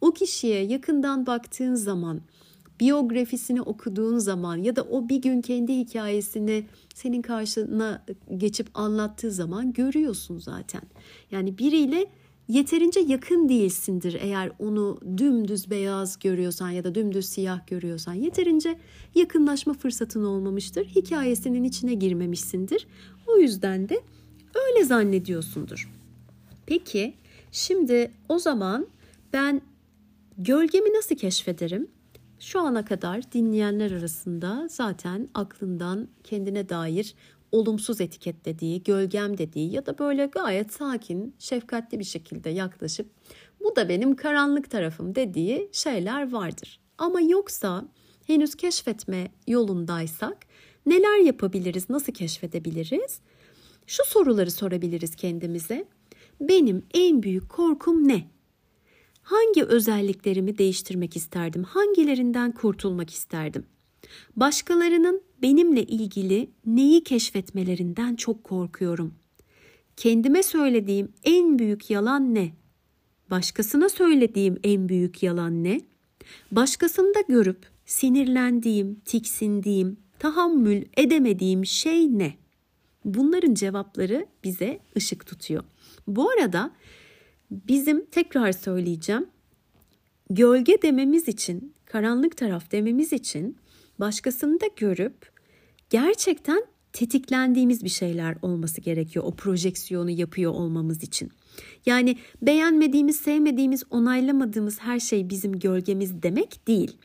[0.00, 2.20] O kişiye yakından baktığın zaman
[2.80, 8.04] biyografisini okuduğun zaman ya da o bir gün kendi hikayesini senin karşına
[8.36, 10.82] geçip anlattığı zaman görüyorsun zaten.
[11.30, 12.06] Yani biriyle
[12.48, 18.78] yeterince yakın değilsindir eğer onu dümdüz beyaz görüyorsan ya da dümdüz siyah görüyorsan yeterince
[19.14, 20.84] yakınlaşma fırsatın olmamıştır.
[20.84, 22.86] Hikayesinin içine girmemişsindir.
[23.26, 24.00] O yüzden de
[24.54, 25.92] öyle zannediyorsundur.
[26.66, 27.14] Peki
[27.52, 28.86] şimdi o zaman
[29.32, 29.62] ben
[30.38, 31.88] gölgemi nasıl keşfederim?
[32.40, 37.14] Şu ana kadar dinleyenler arasında zaten aklından kendine dair
[37.52, 43.10] olumsuz etiketlediği, gölgem dediği ya da böyle gayet sakin, şefkatli bir şekilde yaklaşıp
[43.60, 46.80] bu da benim karanlık tarafım dediği şeyler vardır.
[46.98, 47.84] Ama yoksa
[48.26, 50.36] henüz keşfetme yolundaysak
[50.86, 53.20] neler yapabiliriz, nasıl keşfedebiliriz?
[53.86, 55.84] Şu soruları sorabiliriz kendimize.
[56.40, 58.35] Benim en büyük korkum ne?
[59.26, 61.64] Hangi özelliklerimi değiştirmek isterdim?
[61.64, 63.66] Hangilerinden kurtulmak isterdim?
[64.36, 69.14] Başkalarının benimle ilgili neyi keşfetmelerinden çok korkuyorum.
[69.96, 72.52] Kendime söylediğim en büyük yalan ne?
[73.30, 75.80] Başkasına söylediğim en büyük yalan ne?
[76.50, 82.34] Başkasında görüp sinirlendiğim, tiksindiğim, tahammül edemediğim şey ne?
[83.04, 85.64] Bunların cevapları bize ışık tutuyor.
[86.06, 86.70] Bu arada
[87.50, 89.26] bizim tekrar söyleyeceğim.
[90.30, 93.56] Gölge dememiz için, karanlık taraf dememiz için
[94.00, 95.30] başkasını da görüp
[95.90, 101.30] gerçekten tetiklendiğimiz bir şeyler olması gerekiyor o projeksiyonu yapıyor olmamız için.
[101.86, 106.96] Yani beğenmediğimiz, sevmediğimiz, onaylamadığımız her şey bizim gölgemiz demek değil.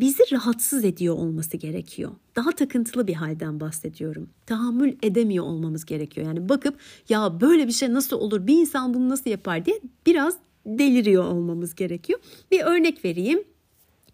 [0.00, 2.10] Bizi rahatsız ediyor olması gerekiyor.
[2.36, 4.30] Daha takıntılı bir halden bahsediyorum.
[4.46, 6.26] Tahammül edemiyor olmamız gerekiyor.
[6.26, 10.36] Yani bakıp ya böyle bir şey nasıl olur, bir insan bunu nasıl yapar diye biraz
[10.66, 12.20] deliriyor olmamız gerekiyor.
[12.50, 13.44] Bir örnek vereyim.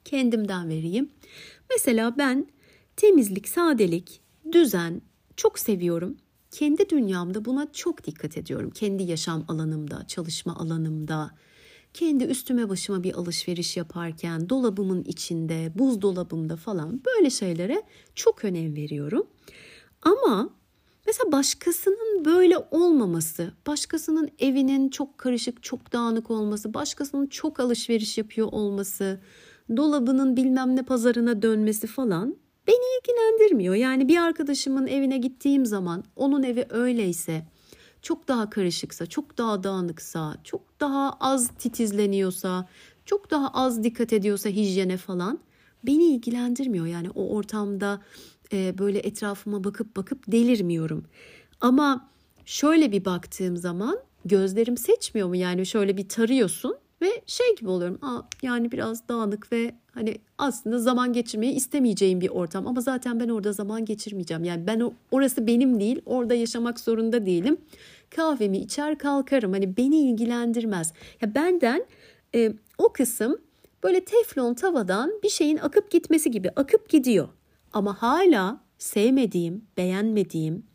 [0.04, 1.10] Kendimden vereyim.
[1.70, 2.46] Mesela ben
[2.96, 4.20] temizlik, sadelik,
[4.52, 5.02] düzen
[5.36, 6.16] çok seviyorum.
[6.50, 8.70] Kendi dünyamda buna çok dikkat ediyorum.
[8.70, 11.30] Kendi yaşam alanımda, çalışma alanımda,
[11.94, 17.82] kendi üstüme başıma bir alışveriş yaparken, dolabımın içinde, buzdolabımda falan böyle şeylere
[18.14, 19.26] çok önem veriyorum.
[20.02, 20.50] Ama
[21.06, 28.48] mesela başkasının böyle olmaması, başkasının evinin çok karışık, çok dağınık olması, başkasının çok alışveriş yapıyor
[28.52, 29.20] olması,
[29.76, 33.74] dolabının bilmem ne pazarına dönmesi falan beni ilgilendirmiyor.
[33.74, 37.46] Yani bir arkadaşımın evine gittiğim zaman onun evi öyleyse,
[38.02, 42.68] çok daha karışıksa, çok daha dağınıksa, çok daha az titizleniyorsa,
[43.04, 45.38] çok daha az dikkat ediyorsa hijyene falan
[45.84, 46.86] beni ilgilendirmiyor.
[46.86, 48.00] Yani o ortamda
[48.52, 51.04] e, böyle etrafıma bakıp bakıp delirmiyorum.
[51.60, 52.08] Ama
[52.44, 55.36] şöyle bir baktığım zaman gözlerim seçmiyor mu?
[55.36, 57.98] Yani şöyle bir tarıyorsun ve şey gibi oluyorum.
[58.02, 62.66] Aa, yani biraz dağınık ve hani aslında zaman geçirmeyi istemeyeceğim bir ortam.
[62.66, 64.44] Ama zaten ben orada zaman geçirmeyeceğim.
[64.44, 66.02] Yani ben orası benim değil.
[66.06, 67.56] Orada yaşamak zorunda değilim.
[68.10, 69.52] Kahvemi içer kalkarım.
[69.52, 70.92] Hani beni ilgilendirmez.
[71.20, 71.86] Ya benden
[72.34, 73.38] e, o kısım
[73.82, 77.28] böyle teflon tavadan bir şeyin akıp gitmesi gibi akıp gidiyor.
[77.72, 80.66] Ama hala sevmediğim, beğenmediğim,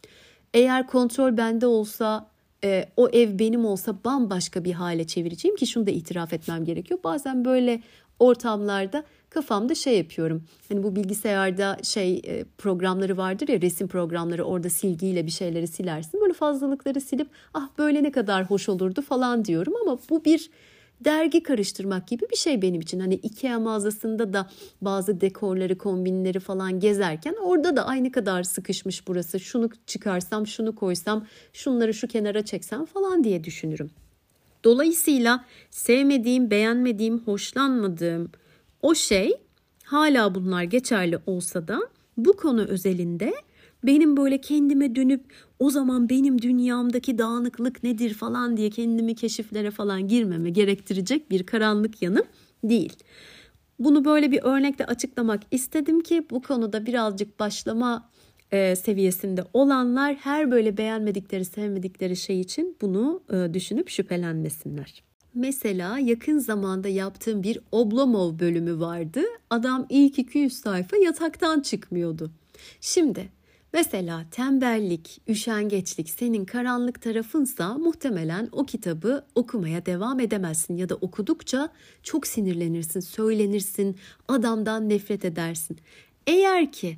[0.53, 2.29] eğer kontrol bende olsa
[2.63, 6.99] e, o ev benim olsa bambaşka bir hale çevireceğim ki şunu da itiraf etmem gerekiyor.
[7.03, 7.81] Bazen böyle
[8.19, 10.43] ortamlarda kafamda şey yapıyorum.
[10.69, 16.21] Hani bu bilgisayarda şey e, programları vardır ya resim programları orada silgiyle bir şeyleri silersin.
[16.21, 20.49] Böyle fazlalıkları silip ah böyle ne kadar hoş olurdu falan diyorum ama bu bir
[21.05, 22.99] dergi karıştırmak gibi bir şey benim için.
[22.99, 24.49] Hani Ikea mağazasında da
[24.81, 29.39] bazı dekorları, kombinleri falan gezerken orada da aynı kadar sıkışmış burası.
[29.39, 33.89] Şunu çıkarsam, şunu koysam, şunları şu kenara çeksem falan diye düşünürüm.
[34.63, 38.31] Dolayısıyla sevmediğim, beğenmediğim, hoşlanmadığım
[38.81, 39.33] o şey
[39.83, 41.79] hala bunlar geçerli olsa da
[42.17, 43.33] bu konu özelinde
[43.87, 50.07] benim böyle kendime dönüp o zaman benim dünyamdaki dağınıklık nedir falan diye kendimi keşiflere falan
[50.07, 52.25] girmeme gerektirecek bir karanlık yanım
[52.63, 52.93] değil.
[53.79, 58.09] Bunu böyle bir örnekle açıklamak istedim ki bu konuda birazcık başlama
[58.51, 65.03] e, seviyesinde olanlar her böyle beğenmedikleri, sevmedikleri şey için bunu e, düşünüp şüphelenmesinler.
[65.33, 69.21] Mesela yakın zamanda yaptığım bir Oblomov bölümü vardı.
[69.49, 72.31] Adam ilk 200 sayfa yataktan çıkmıyordu.
[72.81, 73.36] Şimdi
[73.73, 81.69] Mesela tembellik, üşengeçlik senin karanlık tarafınsa muhtemelen o kitabı okumaya devam edemezsin ya da okudukça
[82.03, 85.77] çok sinirlenirsin, söylenirsin, adamdan nefret edersin.
[86.27, 86.97] Eğer ki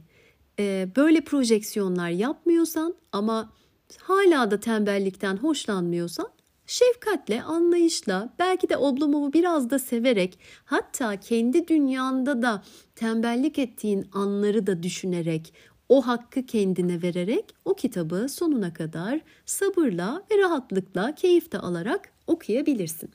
[0.59, 3.53] e, böyle projeksiyonlar yapmıyorsan ama
[3.97, 6.29] hala da tembellikten hoşlanmıyorsan
[6.69, 12.63] şefkatle, anlayışla, belki de Oblomow'u biraz da severek, hatta kendi dünyanda da
[12.95, 15.53] tembellik ettiğin anları da düşünerek,
[15.89, 23.09] o hakkı kendine vererek o kitabı sonuna kadar sabırla ve rahatlıkla, keyif de alarak okuyabilirsin.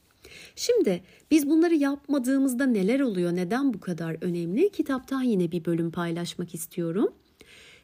[0.57, 4.71] Şimdi biz bunları yapmadığımızda neler oluyor, neden bu kadar önemli?
[4.71, 7.13] Kitaptan yine bir bölüm paylaşmak istiyorum.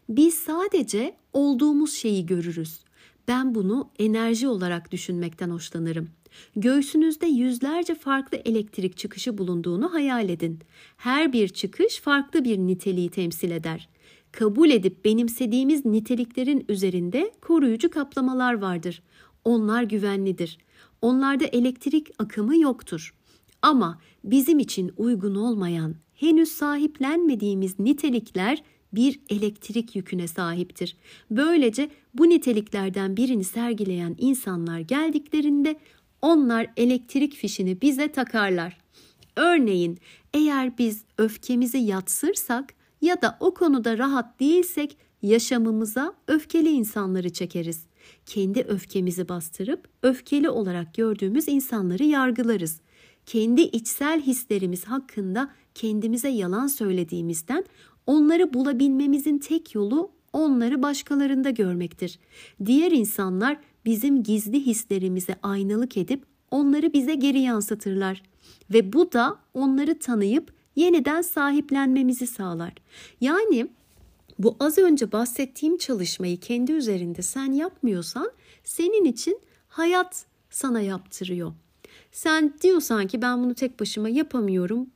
[0.09, 2.81] Biz sadece olduğumuz şeyi görürüz.
[3.29, 6.09] Ben bunu enerji olarak düşünmekten hoşlanırım.
[6.57, 10.59] Göğsünüzde yüzlerce farklı elektrik çıkışı bulunduğunu hayal edin.
[10.97, 13.89] Her bir çıkış farklı bir niteliği temsil eder.
[14.33, 19.03] Kabul edip benimsediğimiz niteliklerin üzerinde koruyucu kaplamalar vardır.
[19.45, 20.59] Onlar güvenlidir.
[21.03, 23.15] Onlarda elektrik akımı yoktur.
[23.63, 28.63] Ama bizim için uygun olmayan, henüz sahiplenmediğimiz nitelikler
[28.93, 30.97] bir elektrik yüküne sahiptir.
[31.31, 35.77] Böylece bu niteliklerden birini sergileyen insanlar geldiklerinde
[36.23, 38.79] onlar elektrik fişini bize takarlar.
[39.37, 39.99] Örneğin
[40.35, 47.87] eğer biz öfkemizi yatsırsak ya da o konuda rahat değilsek yaşamımıza öfkeli insanları çekeriz.
[48.27, 52.81] Kendi öfkemizi bastırıp öfkeli olarak gördüğümüz insanları yargılarız.
[53.27, 57.65] Kendi içsel hislerimiz hakkında kendimize yalan söylediğimizden
[58.07, 62.19] onları bulabilmemizin tek yolu onları başkalarında görmektir.
[62.67, 68.23] Diğer insanlar bizim gizli hislerimize aynalık edip onları bize geri yansıtırlar
[68.71, 72.73] ve bu da onları tanıyıp yeniden sahiplenmemizi sağlar.
[73.21, 73.67] Yani
[74.39, 78.31] bu az önce bahsettiğim çalışmayı kendi üzerinde sen yapmıyorsan
[78.65, 81.53] senin için hayat sana yaptırıyor.
[82.13, 84.87] Sen diyorsan ki ben bunu tek başıma yapamıyorum.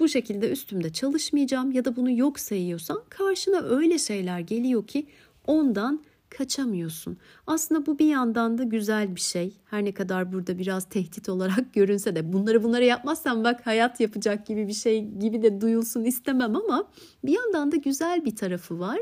[0.00, 5.06] Bu şekilde üstümde çalışmayacağım ya da bunu yok sayıyorsan karşına öyle şeyler geliyor ki
[5.46, 7.16] ondan kaçamıyorsun.
[7.46, 9.56] Aslında bu bir yandan da güzel bir şey.
[9.64, 14.46] Her ne kadar burada biraz tehdit olarak görünse de bunları bunları yapmazsan bak hayat yapacak
[14.46, 16.88] gibi bir şey gibi de duyulsun istemem ama
[17.24, 19.00] bir yandan da güzel bir tarafı var.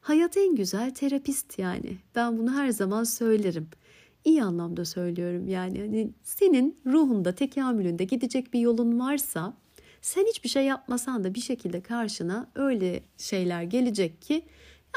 [0.00, 1.96] Hayat en güzel terapist yani.
[2.14, 3.68] Ben bunu her zaman söylerim.
[4.24, 5.80] İyi anlamda söylüyorum yani.
[5.80, 9.54] Hani senin ruhunda, tekamülünde gidecek bir yolun varsa
[10.02, 14.42] sen hiçbir şey yapmasan da bir şekilde karşına öyle şeyler gelecek ki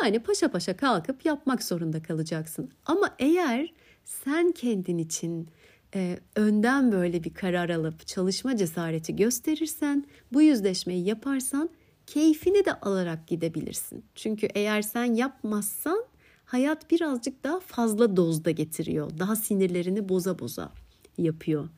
[0.03, 2.71] yani paşa paşa kalkıp yapmak zorunda kalacaksın.
[2.85, 3.73] Ama eğer
[4.05, 5.49] sen kendin için
[5.95, 11.69] e, önden böyle bir karar alıp çalışma cesareti gösterirsen, bu yüzleşmeyi yaparsan
[12.07, 14.05] keyfini de alarak gidebilirsin.
[14.15, 16.05] Çünkü eğer sen yapmazsan
[16.45, 19.11] hayat birazcık daha fazla dozda getiriyor.
[19.19, 20.71] Daha sinirlerini boza boza
[21.17, 21.69] yapıyor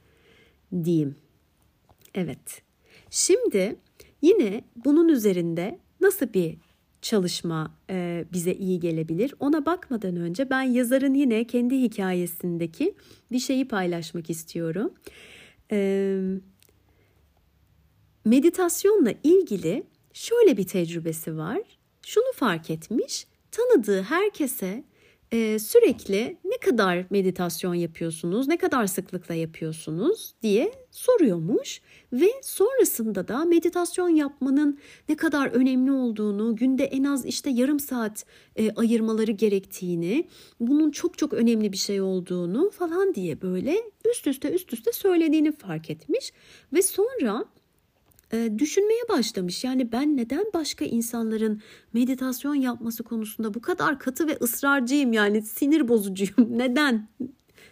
[0.83, 1.15] diyeyim.
[2.15, 2.61] Evet.
[3.09, 3.75] Şimdi
[4.21, 6.57] yine bunun üzerinde nasıl bir
[7.03, 9.35] çalışma e, bize iyi gelebilir.
[9.39, 12.95] Ona bakmadan önce ben yazarın yine kendi hikayesindeki
[13.31, 14.93] bir şeyi paylaşmak istiyorum.
[15.71, 16.19] E,
[18.25, 21.61] meditasyonla ilgili şöyle bir tecrübesi var.
[22.05, 24.83] Şunu fark etmiş, tanıdığı herkese
[25.33, 30.33] e, sürekli ne kadar meditasyon yapıyorsunuz, ne kadar sıklıkla yapıyorsunuz?
[30.41, 31.81] diye soruyormuş
[32.13, 38.25] ve sonrasında da meditasyon yapmanın ne kadar önemli olduğunu, günde en az işte yarım saat
[38.55, 40.27] e, ayırmaları gerektiğini,
[40.59, 43.77] bunun çok çok önemli bir şey olduğunu falan diye böyle
[44.11, 46.33] üst üste üst üste söylediğini fark etmiş
[46.73, 47.45] ve sonra
[48.57, 49.63] düşünmeye başlamış.
[49.63, 51.61] Yani ben neden başka insanların
[51.93, 56.33] meditasyon yapması konusunda bu kadar katı ve ısrarcıyım yani sinir bozucuyum.
[56.57, 57.07] Neden?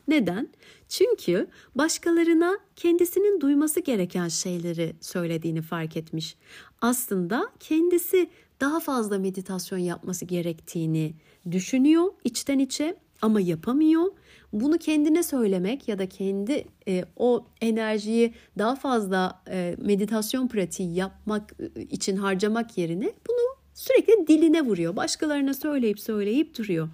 [0.08, 0.50] Neden?
[0.90, 6.36] Çünkü başkalarına kendisinin duyması gereken şeyleri söylediğini fark etmiş.
[6.82, 8.30] Aslında kendisi
[8.62, 11.14] daha fazla meditasyon yapması gerektiğini
[11.52, 14.12] düşünüyor içten içe ama yapamıyor.
[14.54, 21.54] Bunu kendine söylemek ya da kendi e, o enerjiyi daha fazla e, meditasyon pratiği yapmak
[21.76, 24.96] e, için harcamak yerine bunu sürekli diline vuruyor.
[24.96, 26.90] Başkalarına söyleyip söyleyip duruyor.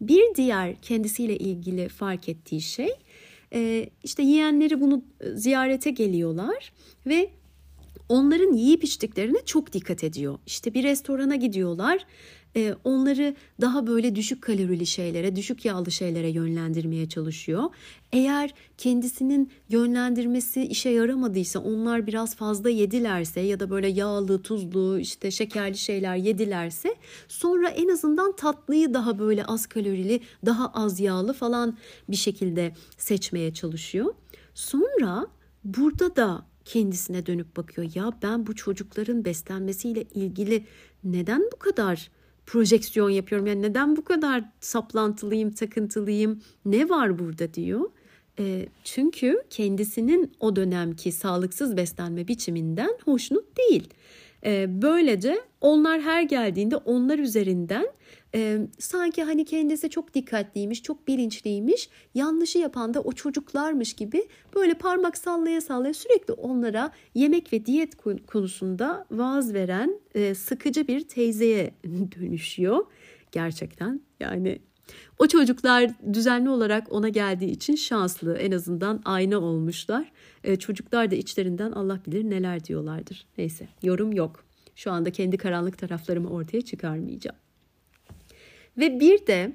[0.00, 2.90] Bir diğer kendisiyle ilgili fark ettiği şey
[3.54, 6.72] e, işte yeğenleri bunu ziyarete geliyorlar
[7.06, 7.30] ve
[8.08, 10.38] onların yiyip içtiklerine çok dikkat ediyor.
[10.46, 12.06] İşte bir restorana gidiyorlar
[12.56, 17.64] e, onları daha böyle düşük kalorili şeylere, düşük yağlı şeylere yönlendirmeye çalışıyor.
[18.12, 25.30] Eğer kendisinin yönlendirmesi işe yaramadıysa, onlar biraz fazla yedilerse ya da böyle yağlı, tuzlu, işte
[25.30, 26.94] şekerli şeyler yedilerse
[27.28, 33.54] sonra en azından tatlıyı daha böyle az kalorili, daha az yağlı falan bir şekilde seçmeye
[33.54, 34.14] çalışıyor.
[34.54, 35.26] Sonra
[35.64, 37.90] burada da kendisine dönüp bakıyor.
[37.94, 40.64] Ya ben bu çocukların beslenmesiyle ilgili
[41.04, 42.10] neden bu kadar
[42.46, 43.46] projeksiyon yapıyorum.
[43.46, 46.42] Yani neden bu kadar saplantılıyım, takıntılıyım?
[46.64, 47.90] Ne var burada diyor.
[48.38, 53.88] E, çünkü kendisinin o dönemki sağlıksız beslenme biçiminden hoşnut değil.
[54.44, 57.86] E, böylece onlar her geldiğinde onlar üzerinden
[58.34, 64.74] e, sanki hani kendisi çok dikkatliymiş, çok bilinçliymiş, yanlışı yapan da o çocuklarmış gibi böyle
[64.74, 71.74] parmak sallaya sallaya sürekli onlara yemek ve diyet konusunda vaaz veren e, sıkıcı bir teyzeye
[71.84, 72.84] dönüşüyor.
[73.32, 74.58] Gerçekten yani
[75.18, 78.36] o çocuklar düzenli olarak ona geldiği için şanslı.
[78.36, 80.12] En azından ayna olmuşlar.
[80.44, 83.26] E, çocuklar da içlerinden Allah bilir neler diyorlardır.
[83.38, 84.44] Neyse yorum yok.
[84.76, 87.36] Şu anda kendi karanlık taraflarımı ortaya çıkarmayacağım.
[88.78, 89.52] Ve bir de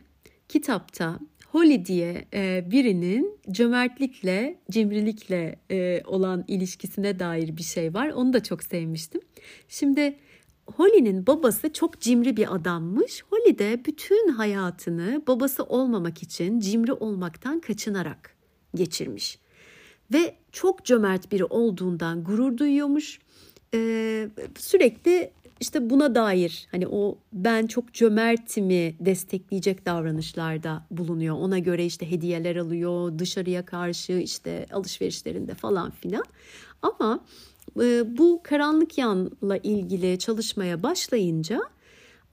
[0.50, 1.20] kitapta
[1.52, 8.10] Holly diye e, birinin cömertlikle, cimrilikle e, olan ilişkisine dair bir şey var.
[8.10, 9.22] Onu da çok sevmiştim.
[9.68, 10.18] Şimdi
[10.76, 13.24] Holly'nin babası çok cimri bir adammış.
[13.30, 18.36] Holly de bütün hayatını babası olmamak için cimri olmaktan kaçınarak
[18.76, 19.40] geçirmiş.
[20.14, 23.20] Ve çok cömert biri olduğundan gurur duyuyormuş.
[23.74, 31.36] Ee, sürekli işte buna dair hani o ben çok cömertimi destekleyecek davranışlarda bulunuyor.
[31.36, 36.24] Ona göre işte hediyeler alıyor dışarıya karşı işte alışverişlerinde falan filan.
[36.82, 37.20] Ama
[37.82, 41.62] e, bu karanlık yanla ilgili çalışmaya başlayınca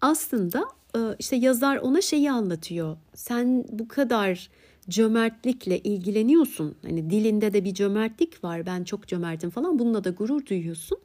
[0.00, 0.64] aslında
[0.96, 2.96] e, işte yazar ona şeyi anlatıyor.
[3.14, 4.50] Sen bu kadar
[4.88, 6.74] cömertlikle ilgileniyorsun.
[6.82, 8.66] Hani dilinde de bir cömertlik var.
[8.66, 9.78] Ben çok cömertim falan.
[9.78, 10.98] Bununla da gurur duyuyorsun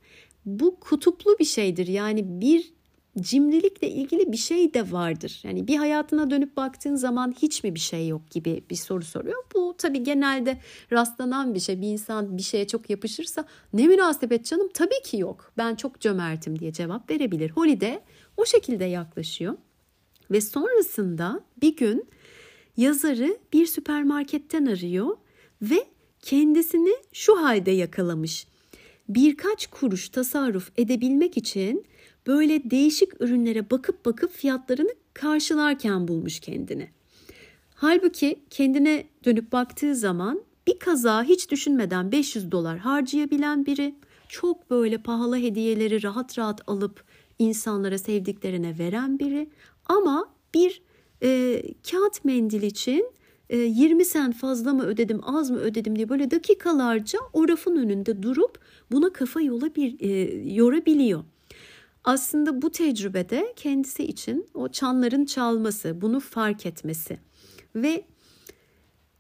[0.59, 1.87] bu kutuplu bir şeydir.
[1.87, 2.73] Yani bir
[3.19, 5.41] cimrilikle ilgili bir şey de vardır.
[5.43, 9.43] Yani bir hayatına dönüp baktığın zaman hiç mi bir şey yok gibi bir soru soruyor.
[9.55, 10.59] Bu tabii genelde
[10.91, 11.81] rastlanan bir şey.
[11.81, 15.51] Bir insan bir şeye çok yapışırsa ne münasebet canım tabii ki yok.
[15.57, 17.49] Ben çok cömertim diye cevap verebilir.
[17.49, 18.03] Holly de
[18.37, 19.57] o şekilde yaklaşıyor.
[20.31, 22.07] Ve sonrasında bir gün
[22.77, 25.17] yazarı bir süpermarketten arıyor
[25.61, 25.85] ve
[26.21, 28.47] kendisini şu halde yakalamış
[29.09, 31.85] birkaç kuruş tasarruf edebilmek için
[32.27, 36.89] böyle değişik ürünlere bakıp bakıp fiyatlarını karşılarken bulmuş kendini.
[37.75, 43.95] Halbuki kendine dönüp baktığı zaman bir kaza hiç düşünmeden 500 dolar harcayabilen biri,
[44.29, 47.03] çok böyle pahalı hediyeleri rahat rahat alıp
[47.39, 49.49] insanlara sevdiklerine veren biri
[49.85, 50.81] ama bir
[51.23, 53.11] e, kağıt mendil için
[53.49, 58.23] 20 e, sent fazla mı ödedim az mı ödedim diye böyle dakikalarca o rafın önünde
[58.23, 58.59] durup
[58.91, 60.09] buna kafa yola bir, e,
[60.53, 61.23] yorabiliyor.
[62.03, 67.19] Aslında bu tecrübede kendisi için o çanların çalması, bunu fark etmesi
[67.75, 68.05] ve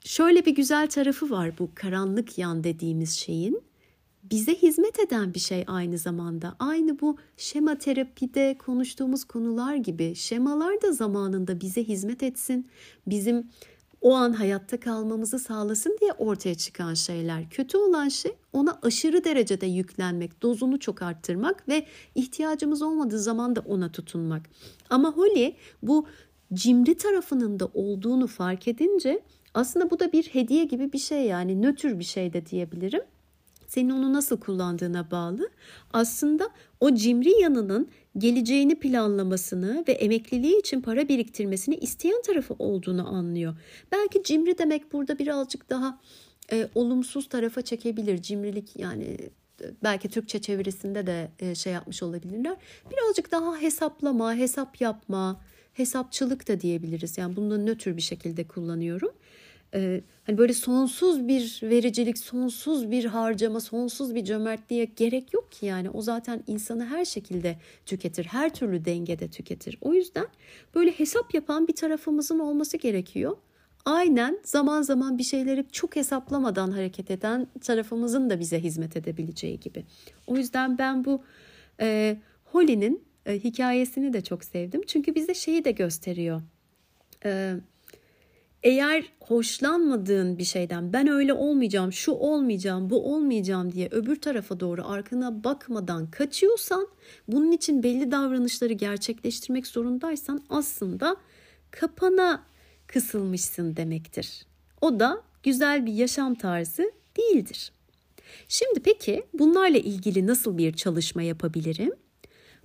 [0.05, 3.61] şöyle bir güzel tarafı var bu karanlık yan dediğimiz şeyin
[4.23, 6.55] bize hizmet eden bir şey aynı zamanda.
[6.59, 12.67] Aynı bu şema terapide konuştuğumuz konular gibi şemalar da zamanında bize hizmet etsin.
[13.07, 13.49] Bizim
[14.01, 17.49] o an hayatta kalmamızı sağlasın diye ortaya çıkan şeyler.
[17.49, 21.85] Kötü olan şey ona aşırı derecede yüklenmek, dozunu çok arttırmak ve
[22.15, 24.41] ihtiyacımız olmadığı zaman da ona tutunmak.
[24.89, 26.07] Ama Holly bu
[26.53, 31.61] cimri tarafının da olduğunu fark edince aslında bu da bir hediye gibi bir şey yani
[31.61, 33.01] nötr bir şey de diyebilirim
[33.69, 35.49] senin onu nasıl kullandığına bağlı.
[35.93, 43.55] Aslında o cimri yanının geleceğini planlamasını ve emekliliği için para biriktirmesini isteyen tarafı olduğunu anlıyor.
[43.91, 45.99] Belki cimri demek burada birazcık daha
[46.51, 48.21] e, olumsuz tarafa çekebilir.
[48.21, 49.17] Cimrilik yani
[49.83, 52.57] belki Türkçe çevirisinde de e, şey yapmış olabilirler.
[52.91, 55.41] Birazcık daha hesaplama, hesap yapma,
[55.73, 57.17] hesapçılık da diyebiliriz.
[57.17, 59.11] Yani bunu da nötr bir şekilde kullanıyorum
[59.73, 65.65] e, hani böyle sonsuz bir vericilik, sonsuz bir harcama, sonsuz bir cömertliğe gerek yok ki
[65.65, 65.89] yani.
[65.89, 69.77] O zaten insanı her şekilde tüketir, her türlü dengede tüketir.
[69.81, 70.27] O yüzden
[70.75, 73.37] böyle hesap yapan bir tarafımızın olması gerekiyor.
[73.85, 79.85] Aynen zaman zaman bir şeyleri çok hesaplamadan hareket eden tarafımızın da bize hizmet edebileceği gibi.
[80.27, 81.23] O yüzden ben bu
[81.79, 84.81] e, Holly'nin e, hikayesini de çok sevdim.
[84.87, 86.41] Çünkü bize şeyi de gösteriyor.
[87.25, 87.55] E,
[88.63, 94.87] eğer hoşlanmadığın bir şeyden ben öyle olmayacağım, şu olmayacağım, bu olmayacağım diye öbür tarafa doğru
[94.87, 96.87] arkana bakmadan kaçıyorsan,
[97.27, 101.15] bunun için belli davranışları gerçekleştirmek zorundaysan aslında
[101.71, 102.43] kapana
[102.87, 104.45] kısılmışsın demektir.
[104.81, 107.71] O da güzel bir yaşam tarzı değildir.
[108.47, 111.91] Şimdi peki bunlarla ilgili nasıl bir çalışma yapabilirim?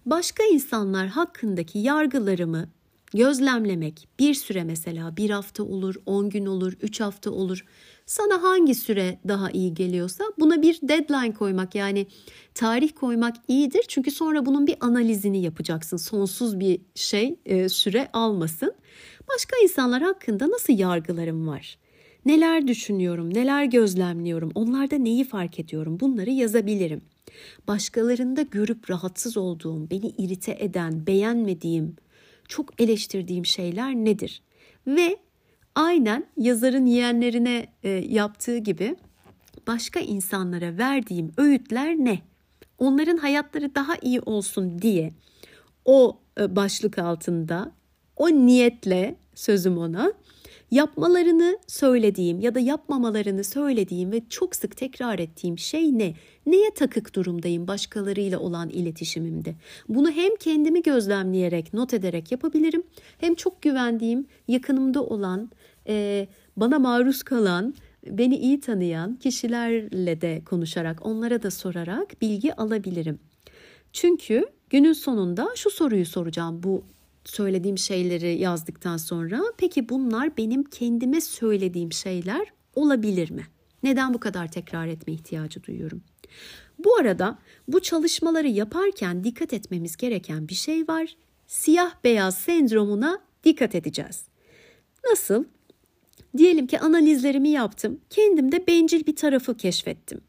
[0.07, 2.69] Başka insanlar hakkındaki yargılarımı
[3.15, 7.65] gözlemlemek bir süre mesela bir hafta olur, on gün olur, üç hafta olur.
[8.07, 12.07] Sana hangi süre daha iyi geliyorsa buna bir deadline koymak yani
[12.55, 13.85] tarih koymak iyidir.
[13.89, 15.97] Çünkü sonra bunun bir analizini yapacaksın.
[15.97, 18.75] Sonsuz bir şey e, süre almasın.
[19.35, 21.79] Başka insanlar hakkında nasıl yargılarım var?
[22.27, 27.03] Neler düşünüyorum, neler gözlemliyorum, onlarda neyi fark ediyorum bunları yazabilirim.
[27.69, 31.97] Başkalarında görüp rahatsız olduğum, beni irite eden, beğenmediğim,
[32.49, 34.43] çok eleştirdiğim şeyler nedir?
[34.87, 35.17] Ve
[35.75, 38.97] aynen yazarın yeğenlerine e, yaptığı gibi
[39.67, 42.19] başka insanlara verdiğim öğütler ne?
[42.79, 45.13] Onların hayatları daha iyi olsun diye
[45.85, 47.73] o e, başlık altında
[48.17, 50.13] o niyetle sözüm ona
[50.71, 56.15] yapmalarını söylediğim ya da yapmamalarını söylediğim ve çok sık tekrar ettiğim şey ne?
[56.47, 59.55] Neye takık durumdayım başkalarıyla olan iletişimimde?
[59.89, 62.83] Bunu hem kendimi gözlemleyerek, not ederek yapabilirim.
[63.19, 65.51] Hem çok güvendiğim, yakınımda olan,
[65.89, 67.75] e, bana maruz kalan,
[68.07, 73.19] beni iyi tanıyan kişilerle de konuşarak, onlara da sorarak bilgi alabilirim.
[73.93, 76.85] Çünkü günün sonunda şu soruyu soracağım bu
[77.25, 79.43] söylediğim şeyleri yazdıktan sonra.
[79.59, 83.47] Peki bunlar benim kendime söylediğim şeyler olabilir mi?
[83.83, 86.03] Neden bu kadar tekrar etme ihtiyacı duyuyorum?
[86.79, 91.17] Bu arada bu çalışmaları yaparken dikkat etmemiz gereken bir şey var.
[91.47, 94.25] Siyah beyaz sendromuna dikkat edeceğiz.
[95.11, 95.45] Nasıl?
[96.37, 98.01] Diyelim ki analizlerimi yaptım.
[98.11, 100.21] Kendimde bencil bir tarafı keşfettim.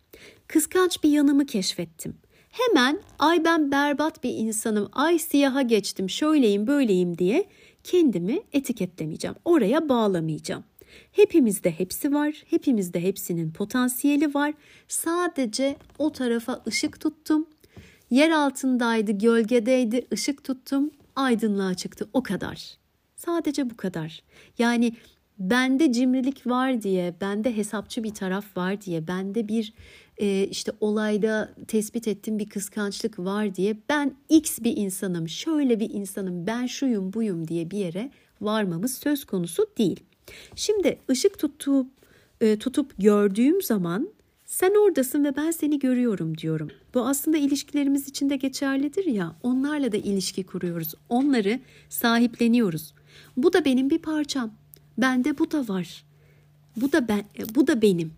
[0.47, 2.17] Kıskanç bir yanımı keşfettim.
[2.49, 7.45] Hemen ay ben berbat bir insanım, ay siyaha geçtim, şöyleyim böyleyim diye
[7.83, 9.35] kendimi etiketlemeyeceğim.
[9.45, 10.63] Oraya bağlamayacağım.
[11.11, 12.43] Hepimizde hepsi var.
[12.49, 14.53] Hepimizde hepsinin potansiyeli var.
[14.87, 17.47] Sadece o tarafa ışık tuttum.
[18.09, 22.09] Yer altındaydı, gölgedeydi, ışık tuttum, aydınlığa çıktı.
[22.13, 22.77] O kadar.
[23.15, 24.23] Sadece bu kadar.
[24.57, 24.93] Yani
[25.39, 29.73] bende cimrilik var diye, bende hesapçı bir taraf var diye, bende bir
[30.17, 35.89] e, işte olayda tespit ettiğim bir kıskançlık var diye ben X bir insanım, şöyle bir
[35.89, 40.03] insanım, ben şuyum buyum diye bir yere varmamız söz konusu değil.
[40.55, 41.88] Şimdi ışık tutup
[42.41, 44.09] e, tutup gördüğüm zaman
[44.45, 46.69] sen oradasın ve ben seni görüyorum diyorum.
[46.93, 49.36] Bu aslında ilişkilerimiz için de geçerlidir ya.
[49.43, 50.93] Onlarla da ilişki kuruyoruz.
[51.09, 51.59] Onları
[51.89, 52.93] sahipleniyoruz.
[53.38, 54.53] Bu da benim bir parçam.
[54.97, 56.05] Bende bu da var.
[56.76, 57.23] Bu da ben
[57.55, 58.13] bu da benim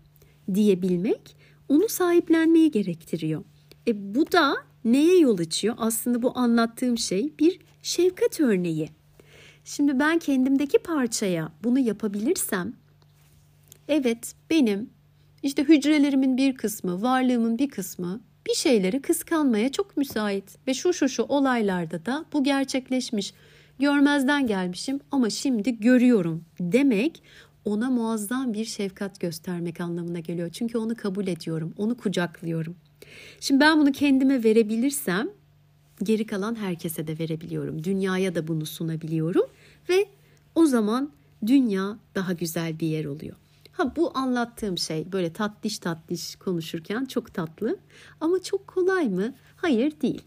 [0.54, 1.36] diyebilmek
[1.68, 3.44] onu sahiplenmeyi gerektiriyor.
[3.88, 5.74] E bu da neye yol açıyor?
[5.78, 8.90] Aslında bu anlattığım şey bir şefkat örneği.
[9.68, 12.72] Şimdi ben kendimdeki parçaya bunu yapabilirsem
[13.88, 14.90] evet benim
[15.42, 21.08] işte hücrelerimin bir kısmı, varlığımın bir kısmı bir şeyleri kıskanmaya çok müsait ve şu şu
[21.08, 23.34] şu olaylarda da bu gerçekleşmiş.
[23.78, 27.22] Görmezden gelmişim ama şimdi görüyorum demek
[27.64, 30.50] ona muazzam bir şefkat göstermek anlamına geliyor.
[30.50, 32.76] Çünkü onu kabul ediyorum, onu kucaklıyorum.
[33.40, 35.28] Şimdi ben bunu kendime verebilirsem
[36.02, 37.84] geri kalan herkese de verebiliyorum.
[37.84, 39.46] Dünyaya da bunu sunabiliyorum
[39.88, 40.08] ve
[40.54, 41.10] o zaman
[41.46, 43.36] dünya daha güzel bir yer oluyor.
[43.72, 47.78] Ha bu anlattığım şey böyle tatlış tatlış konuşurken çok tatlı
[48.20, 49.34] ama çok kolay mı?
[49.56, 50.22] Hayır değil.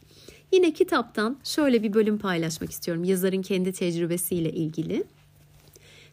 [0.54, 5.04] Yine kitaptan şöyle bir bölüm paylaşmak istiyorum yazarın kendi tecrübesiyle ilgili.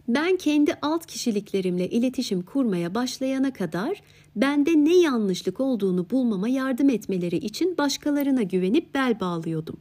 [0.09, 4.03] Ben kendi alt kişiliklerimle iletişim kurmaya başlayana kadar
[4.37, 9.81] bende ne yanlışlık olduğunu bulmama yardım etmeleri için başkalarına güvenip bel bağlıyordum.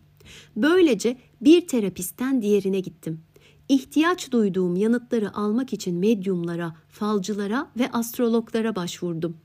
[0.56, 3.22] Böylece bir terapistten diğerine gittim.
[3.70, 9.38] İhtiyaç duyduğum yanıtları almak için medyumlara, falcılara ve astrologlara başvurdum.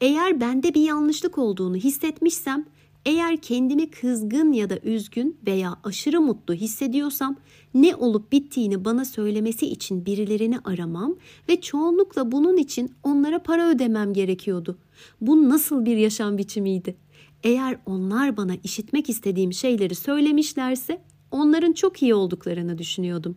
[0.00, 2.64] Eğer bende bir yanlışlık olduğunu hissetmişsem
[3.06, 7.36] eğer kendimi kızgın ya da üzgün veya aşırı mutlu hissediyorsam
[7.74, 11.16] ne olup bittiğini bana söylemesi için birilerini aramam
[11.48, 14.78] ve çoğunlukla bunun için onlara para ödemem gerekiyordu.
[15.20, 16.96] Bu nasıl bir yaşam biçimiydi?
[17.42, 21.02] Eğer onlar bana işitmek istediğim şeyleri söylemişlerse
[21.36, 23.36] onların çok iyi olduklarını düşünüyordum.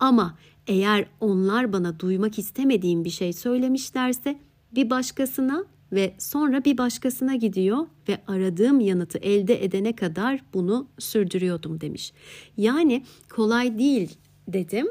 [0.00, 4.38] Ama eğer onlar bana duymak istemediğim bir şey söylemişlerse
[4.74, 11.80] bir başkasına ve sonra bir başkasına gidiyor ve aradığım yanıtı elde edene kadar bunu sürdürüyordum
[11.80, 12.12] demiş.
[12.56, 14.16] Yani kolay değil
[14.48, 14.86] dedim.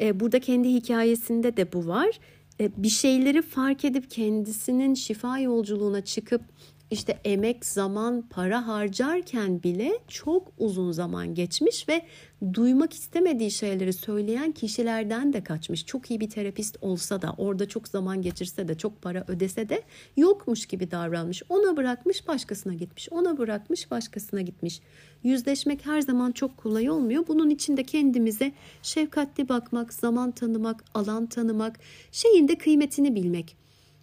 [0.00, 2.18] E, burada kendi hikayesinde de bu var.
[2.60, 6.42] E, bir şeyleri fark edip kendisinin şifa yolculuğuna çıkıp
[6.90, 12.02] işte emek, zaman, para harcarken bile çok uzun zaman geçmiş ve
[12.54, 15.86] duymak istemediği şeyleri söyleyen kişilerden de kaçmış.
[15.86, 19.82] Çok iyi bir terapist olsa da orada çok zaman geçirse de çok para ödese de
[20.16, 21.42] yokmuş gibi davranmış.
[21.48, 23.08] Ona bırakmış başkasına gitmiş.
[23.10, 24.80] Ona bırakmış başkasına gitmiş.
[25.22, 27.24] Yüzleşmek her zaman çok kolay olmuyor.
[27.28, 31.78] Bunun için de kendimize şefkatli bakmak, zaman tanımak, alan tanımak,
[32.12, 33.56] şeyin de kıymetini bilmek.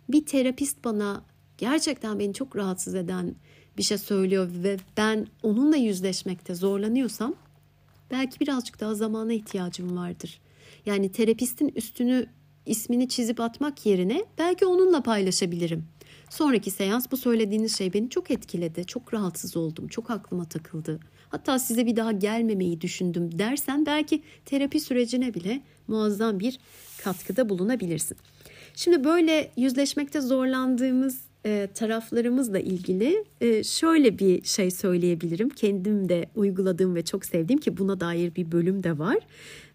[0.09, 1.23] Bir terapist bana
[1.57, 3.35] gerçekten beni çok rahatsız eden
[3.77, 7.35] bir şey söylüyor ve ben onunla yüzleşmekte zorlanıyorsam
[8.11, 10.39] belki birazcık daha zamana ihtiyacım vardır.
[10.85, 12.25] Yani terapistin üstünü
[12.65, 15.85] ismini çizip atmak yerine belki onunla paylaşabilirim.
[16.29, 18.85] Sonraki seans bu söylediğiniz şey beni çok etkiledi.
[18.85, 19.87] Çok rahatsız oldum.
[19.87, 20.99] Çok aklıma takıldı.
[21.29, 26.59] Hatta size bir daha gelmemeyi düşündüm dersen belki terapi sürecine bile muazzam bir
[27.03, 28.17] katkıda bulunabilirsin.
[28.75, 35.49] Şimdi böyle yüzleşmekte zorlandığımız e, taraflarımızla ilgili e, şöyle bir şey söyleyebilirim.
[35.49, 39.17] Kendim de uyguladığım ve çok sevdiğim ki buna dair bir bölüm de var.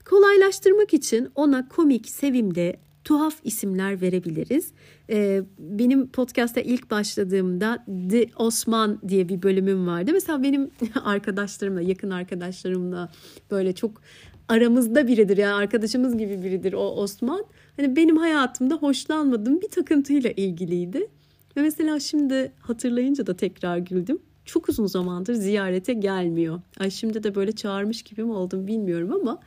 [0.04, 4.72] Kolaylaştırmak için ona komik, sevimli, tuhaf isimler verebiliriz.
[5.10, 10.10] Ee, benim podcast'a ilk başladığımda The Osman diye bir bölümüm vardı.
[10.12, 10.70] Mesela benim
[11.04, 13.12] arkadaşlarımla, yakın arkadaşlarımla
[13.50, 14.02] böyle çok
[14.48, 17.44] aramızda biridir yani arkadaşımız gibi biridir o Osman.
[17.76, 21.08] Hani benim hayatımda hoşlanmadığım bir takıntıyla ilgiliydi.
[21.56, 24.18] Ve mesela şimdi hatırlayınca da tekrar güldüm.
[24.44, 26.60] Çok uzun zamandır ziyarete gelmiyor.
[26.80, 29.40] Ay şimdi de böyle çağırmış gibi mi oldum bilmiyorum ama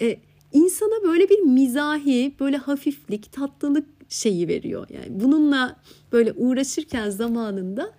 [0.00, 0.16] e,
[0.52, 4.86] insana böyle bir mizahi, böyle hafiflik, tatlılık şeyi veriyor.
[4.90, 5.76] Yani bununla
[6.12, 7.92] böyle uğraşırken zamanında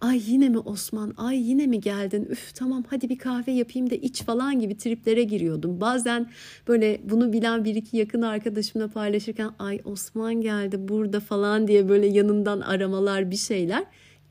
[0.00, 3.94] ay yine mi Osman, ay yine mi geldin, üf tamam hadi bir kahve yapayım da
[3.94, 5.80] iç falan gibi triplere giriyordum.
[5.80, 6.30] Bazen
[6.68, 12.06] böyle bunu bilen bir iki yakın arkadaşımla paylaşırken ay Osman geldi burada falan diye böyle
[12.06, 13.84] yanından aramalar bir şeyler.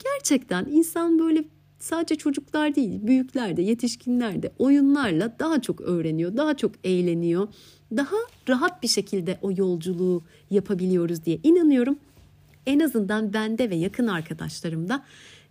[0.04, 1.44] Gerçekten insan böyle
[1.78, 7.48] sadece çocuklar değil büyükler de yetişkinler de oyunlarla daha çok öğreniyor, daha çok eğleniyor.
[7.96, 8.16] Daha
[8.48, 11.98] rahat bir şekilde o yolculuğu yapabiliyoruz diye inanıyorum.
[12.66, 15.02] En azından bende ve yakın arkadaşlarımda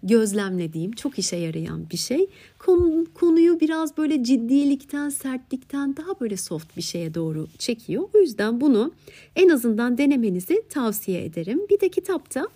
[0.06, 2.28] gözlemlediğim çok işe yarayan bir şey.
[2.60, 8.04] Konu, konuyu biraz böyle ciddilikten, sertlikten daha böyle soft bir şeye doğru çekiyor.
[8.14, 8.92] O yüzden bunu
[9.36, 11.60] en azından denemenizi tavsiye ederim.
[11.70, 12.48] Bir de kitapta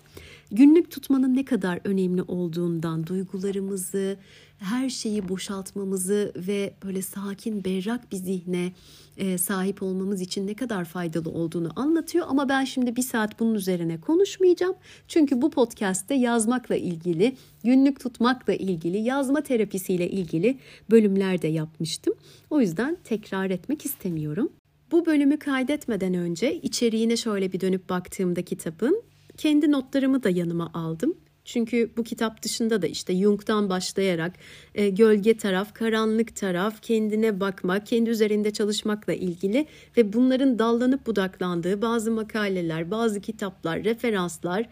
[0.52, 4.16] günlük tutmanın ne kadar önemli olduğundan, duygularımızı,
[4.60, 8.72] her şeyi boşaltmamızı ve böyle sakin, berrak bir zihne
[9.16, 12.26] e, sahip olmamız için ne kadar faydalı olduğunu anlatıyor.
[12.28, 14.74] Ama ben şimdi bir saat bunun üzerine konuşmayacağım.
[15.08, 20.58] Çünkü bu podcast'te yazmakla ilgili, günlük tutmakla ilgili, yazma terapisiyle ilgili
[20.90, 22.14] bölümler de yapmıştım.
[22.50, 24.52] O yüzden tekrar etmek istemiyorum.
[24.92, 29.02] Bu bölümü kaydetmeden önce içeriğine şöyle bir dönüp baktığımda kitabın
[29.36, 31.14] kendi notlarımı da yanıma aldım.
[31.52, 34.32] Çünkü bu kitap dışında da işte Jung'dan başlayarak
[34.74, 41.82] e, gölge taraf, karanlık taraf, kendine bakma, kendi üzerinde çalışmakla ilgili ve bunların dallanıp budaklandığı
[41.82, 44.68] bazı makaleler, bazı kitaplar, referanslar,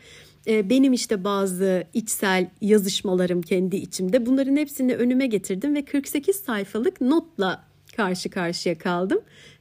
[0.47, 7.01] e, benim işte bazı içsel yazışmalarım kendi içimde bunların hepsini önüme getirdim ve 48 sayfalık
[7.01, 7.64] notla
[7.97, 9.20] karşı karşıya kaldım.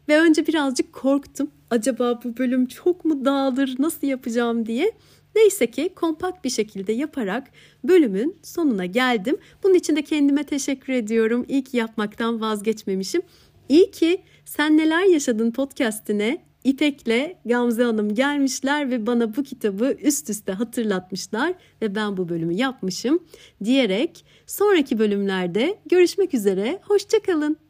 [0.09, 1.51] Ve önce birazcık korktum.
[1.69, 4.91] Acaba bu bölüm çok mu dağılır, nasıl yapacağım diye.
[5.37, 7.47] Neyse ki kompakt bir şekilde yaparak
[7.83, 9.37] bölümün sonuna geldim.
[9.63, 11.45] Bunun için de kendime teşekkür ediyorum.
[11.47, 13.21] İyi ki yapmaktan vazgeçmemişim.
[13.69, 20.29] İyi ki sen neler yaşadın podcastine İpek'le Gamze Hanım gelmişler ve bana bu kitabı üst
[20.29, 23.19] üste hatırlatmışlar ve ben bu bölümü yapmışım
[23.63, 26.79] diyerek sonraki bölümlerde görüşmek üzere.
[26.83, 27.66] Hoşçakalın.